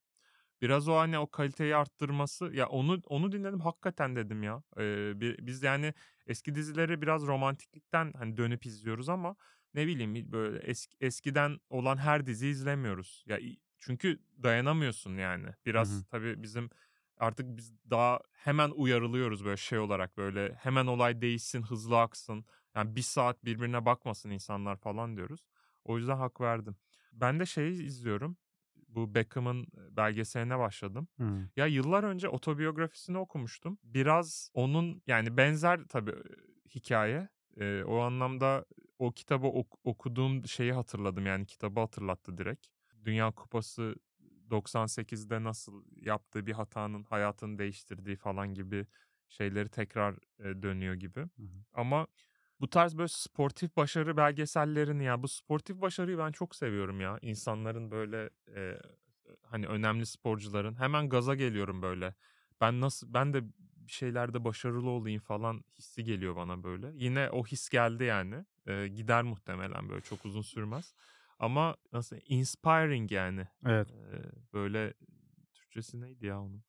Biraz 0.62 0.88
o 0.88 0.96
hani 0.98 1.20
o 1.20 1.32
kaliteyi 1.32 1.76
arttırması 1.76 2.52
ya 2.54 2.68
onu 2.68 3.02
onu 3.06 3.32
dinledim 3.32 3.60
hakikaten 3.60 4.16
dedim 4.16 4.44
ya. 4.44 4.64
Ee, 4.78 5.22
bi- 5.22 5.38
biz 5.40 5.64
yani 5.64 5.94
eski 6.28 6.56
dizileri 6.56 7.02
biraz 7.02 7.28
romantiklikten 7.28 8.14
hani 8.18 8.38
dönüp 8.38 8.66
izliyoruz 8.66 9.10
ama 9.10 9.36
ne 9.74 9.88
bileyim 9.88 10.32
böyle 10.32 10.60
eski, 10.60 10.98
eskiden 11.02 11.60
olan 11.70 11.98
her 11.98 12.26
dizi 12.26 12.48
izlemiyoruz. 12.48 13.24
Ya 13.28 13.40
çünkü 13.80 14.20
dayanamıyorsun 14.44 15.18
yani. 15.18 15.48
Biraz 15.66 16.00
hı. 16.00 16.04
tabii 16.10 16.44
bizim 16.44 16.70
artık 17.18 17.58
biz 17.58 17.74
daha 17.90 18.20
hemen 18.32 18.70
uyarılıyoruz 18.70 19.46
böyle 19.46 19.58
şey 19.58 19.80
olarak 19.80 20.18
böyle 20.18 20.54
hemen 20.54 20.86
olay 20.88 21.22
değişsin, 21.22 21.62
hızlı 21.62 22.00
aksın. 22.02 22.46
Yani 22.76 22.96
bir 22.96 23.02
saat 23.02 23.46
birbirine 23.46 23.86
bakmasın 23.86 24.30
insanlar 24.30 24.76
falan 24.78 25.18
diyoruz. 25.18 25.46
O 25.86 25.98
yüzden 25.98 26.18
hak 26.18 26.42
verdim. 26.42 26.76
Ben 27.14 27.40
de 27.40 27.46
şeyi 27.46 27.84
izliyorum. 27.84 28.38
Bu 28.90 29.16
Beckham'ın 29.16 29.68
belgeseline 29.92 30.60
başladım. 30.60 31.08
Hıı. 31.18 31.50
Ya 31.56 31.66
yıllar 31.66 32.04
önce 32.04 32.30
otobiyografisini 32.30 33.18
okumuştum. 33.18 33.80
Biraz 33.84 34.50
onun 34.54 35.02
yani 35.08 35.38
benzer 35.38 35.80
tabii 35.90 36.12
e, 36.12 36.70
hikaye. 36.76 37.30
Ee, 37.58 37.84
o 37.84 38.00
anlamda 38.00 38.66
o 39.00 39.12
kitabı 39.12 39.48
ok- 39.48 39.80
okuduğum 39.84 40.48
şeyi 40.48 40.74
hatırladım 40.74 41.26
yani 41.26 41.46
kitabı 41.46 41.80
hatırlattı 41.80 42.38
direkt. 42.38 42.68
Dünya 43.06 43.32
Kupası 43.32 43.96
98'de 44.50 45.44
nasıl 45.44 45.84
yaptığı 45.96 46.46
bir 46.48 46.52
hatanın 46.54 47.04
hayatını 47.04 47.60
değiştirdiği 47.60 48.16
falan 48.16 48.54
gibi 48.54 48.88
şeyleri 49.30 49.70
tekrar 49.70 50.14
e, 50.40 50.62
dönüyor 50.64 50.94
gibi. 50.94 51.20
Hı 51.20 51.26
hı. 51.44 51.64
Ama 51.74 52.08
bu 52.62 52.70
tarz 52.70 52.98
böyle 52.98 53.08
sportif 53.08 53.78
başarı 53.78 54.18
belgesellerini 54.18 55.04
ya 55.04 55.24
bu 55.24 55.28
sportif 55.28 55.82
başarıyı 55.82 56.18
ben 56.18 56.32
çok 56.32 56.56
seviyorum 56.56 57.02
ya. 57.02 57.20
İnsanların 57.22 57.92
böyle 57.92 58.30
e, 58.56 58.78
hani 59.44 59.68
önemli 59.68 60.06
sporcuların 60.06 60.80
hemen 60.80 61.10
gaza 61.10 61.36
geliyorum 61.36 61.82
böyle. 61.82 62.16
Ben 62.62 62.82
nasıl 62.82 63.14
ben 63.14 63.34
de 63.34 63.44
bir 63.90 63.92
şeylerde 63.92 64.44
başarılı 64.44 64.90
olayım 64.90 65.22
falan 65.22 65.64
hissi 65.78 66.04
geliyor 66.04 66.36
bana 66.36 66.64
böyle. 66.64 66.92
Yine 66.94 67.30
o 67.30 67.44
his 67.46 67.70
geldi 67.70 68.04
yani. 68.04 68.46
E, 68.68 68.88
gider 68.88 69.24
muhtemelen 69.24 69.90
böyle 69.90 70.02
çok 70.02 70.26
uzun 70.26 70.42
sürmez. 70.42 70.94
Ama 71.40 71.76
nasıl 71.94 72.16
inspiring 72.26 73.12
yani. 73.12 73.48
Evet. 73.66 73.92
E, 73.92 74.06
böyle 74.54 74.94
Türkçesi 75.54 76.02
neydi 76.02 76.26
ya 76.26 76.42
onun? 76.42 76.64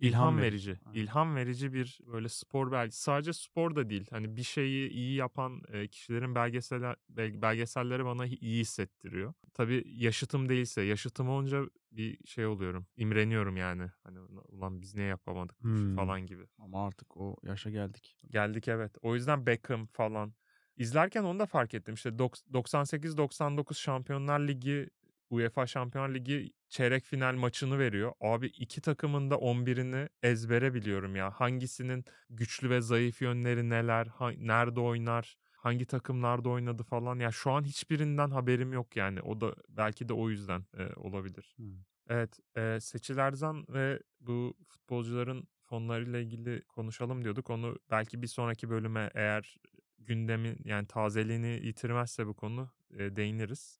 İlham 0.00 0.38
verici. 0.38 0.78
Aynen. 0.86 1.00
İlham 1.00 1.36
verici 1.36 1.72
bir 1.72 1.98
böyle 2.06 2.28
spor 2.28 2.72
belgeseli. 2.72 3.00
Sadece 3.02 3.32
spor 3.32 3.76
da 3.76 3.90
değil. 3.90 4.06
Hani 4.10 4.36
bir 4.36 4.42
şeyi 4.42 4.90
iyi 4.90 5.14
yapan 5.14 5.62
e, 5.72 5.88
kişilerin 5.88 6.34
belgeseller, 6.34 6.96
bel- 7.08 7.42
belgeselleri 7.42 8.04
bana 8.04 8.26
iyi 8.26 8.60
hissettiriyor. 8.60 9.32
Tabii 9.54 9.84
yaşıtım 9.86 10.48
değilse, 10.48 10.82
yaşıtım 10.82 11.28
olunca 11.28 11.62
bir 11.92 12.26
şey 12.26 12.46
oluyorum. 12.46 12.86
İmreniyorum 12.96 13.56
yani. 13.56 13.90
Hani 14.04 14.18
ulan 14.48 14.80
biz 14.80 14.94
niye 14.94 15.06
yapamadık 15.06 15.56
Hımm. 15.62 15.96
falan 15.96 16.26
gibi. 16.26 16.46
Ama 16.58 16.86
artık 16.86 17.16
o 17.16 17.36
yaşa 17.42 17.70
geldik. 17.70 18.16
Geldik 18.30 18.68
evet. 18.68 18.96
O 19.02 19.14
yüzden 19.14 19.46
Beckham 19.46 19.86
falan. 19.86 20.34
İzlerken 20.76 21.22
onu 21.22 21.38
da 21.38 21.46
fark 21.46 21.74
ettim. 21.74 21.94
İşte 21.94 22.08
dok- 22.08 22.52
98-99 22.52 23.78
Şampiyonlar 23.78 24.40
Ligi, 24.40 24.90
UEFA 25.30 25.66
Şampiyonlar 25.66 26.14
Ligi 26.14 26.52
çeyrek 26.68 27.04
final 27.04 27.34
maçını 27.34 27.78
veriyor. 27.78 28.12
Abi 28.20 28.46
iki 28.46 28.80
takımın 28.80 29.30
da 29.30 29.34
11'ini 29.34 30.08
ezbere 30.22 30.74
biliyorum 30.74 31.16
ya. 31.16 31.30
Hangisinin 31.30 32.04
güçlü 32.30 32.70
ve 32.70 32.80
zayıf 32.80 33.22
yönleri 33.22 33.68
neler, 33.70 34.06
ha- 34.06 34.32
nerede 34.36 34.80
oynar, 34.80 35.36
hangi 35.52 35.86
takımlarda 35.86 36.48
oynadı 36.48 36.82
falan. 36.82 37.18
Ya 37.18 37.30
şu 37.32 37.50
an 37.50 37.64
hiçbirinden 37.64 38.30
haberim 38.30 38.72
yok 38.72 38.96
yani. 38.96 39.20
O 39.22 39.40
da 39.40 39.54
belki 39.68 40.08
de 40.08 40.12
o 40.12 40.30
yüzden 40.30 40.64
e, 40.78 40.86
olabilir. 40.96 41.54
Hıı. 41.56 41.66
Evet, 42.08 42.38
e, 42.56 42.78
Seçil 42.80 43.18
Erzan 43.18 43.66
ve 43.68 44.00
bu 44.20 44.54
futbolcuların 44.68 45.48
fonlarıyla 45.62 46.18
ilgili 46.18 46.62
konuşalım 46.62 47.24
diyorduk. 47.24 47.50
Onu 47.50 47.76
belki 47.90 48.22
bir 48.22 48.26
sonraki 48.26 48.70
bölüme 48.70 49.10
eğer 49.14 49.56
gündemin 49.98 50.58
yani 50.64 50.86
tazeliğini 50.86 51.66
yitirmezse 51.66 52.26
bu 52.26 52.34
konu 52.34 52.70
e, 52.98 53.16
değiniriz. 53.16 53.79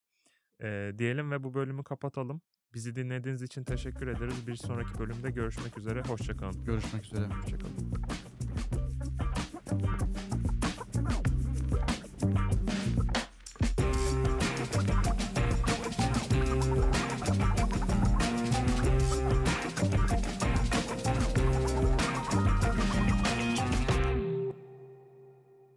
E, 0.63 0.93
diyelim 0.99 1.31
ve 1.31 1.45
bu 1.45 1.55
bölümü 1.55 1.85
kapatalım. 1.85 2.41
Bizi 2.75 2.97
dinlediğiniz 2.97 3.43
için 3.43 3.65
teşekkür 3.65 4.07
ederiz. 4.07 4.47
Bir 4.47 4.57
sonraki 4.57 4.99
bölümde 4.99 5.31
görüşmek 5.31 5.79
üzere. 5.79 6.03
Hoşçakalın. 6.03 6.65
Görüşmek 6.65 7.05
üzere. 7.05 7.25
Hoşça 7.27 7.59
kalın. 7.59 7.91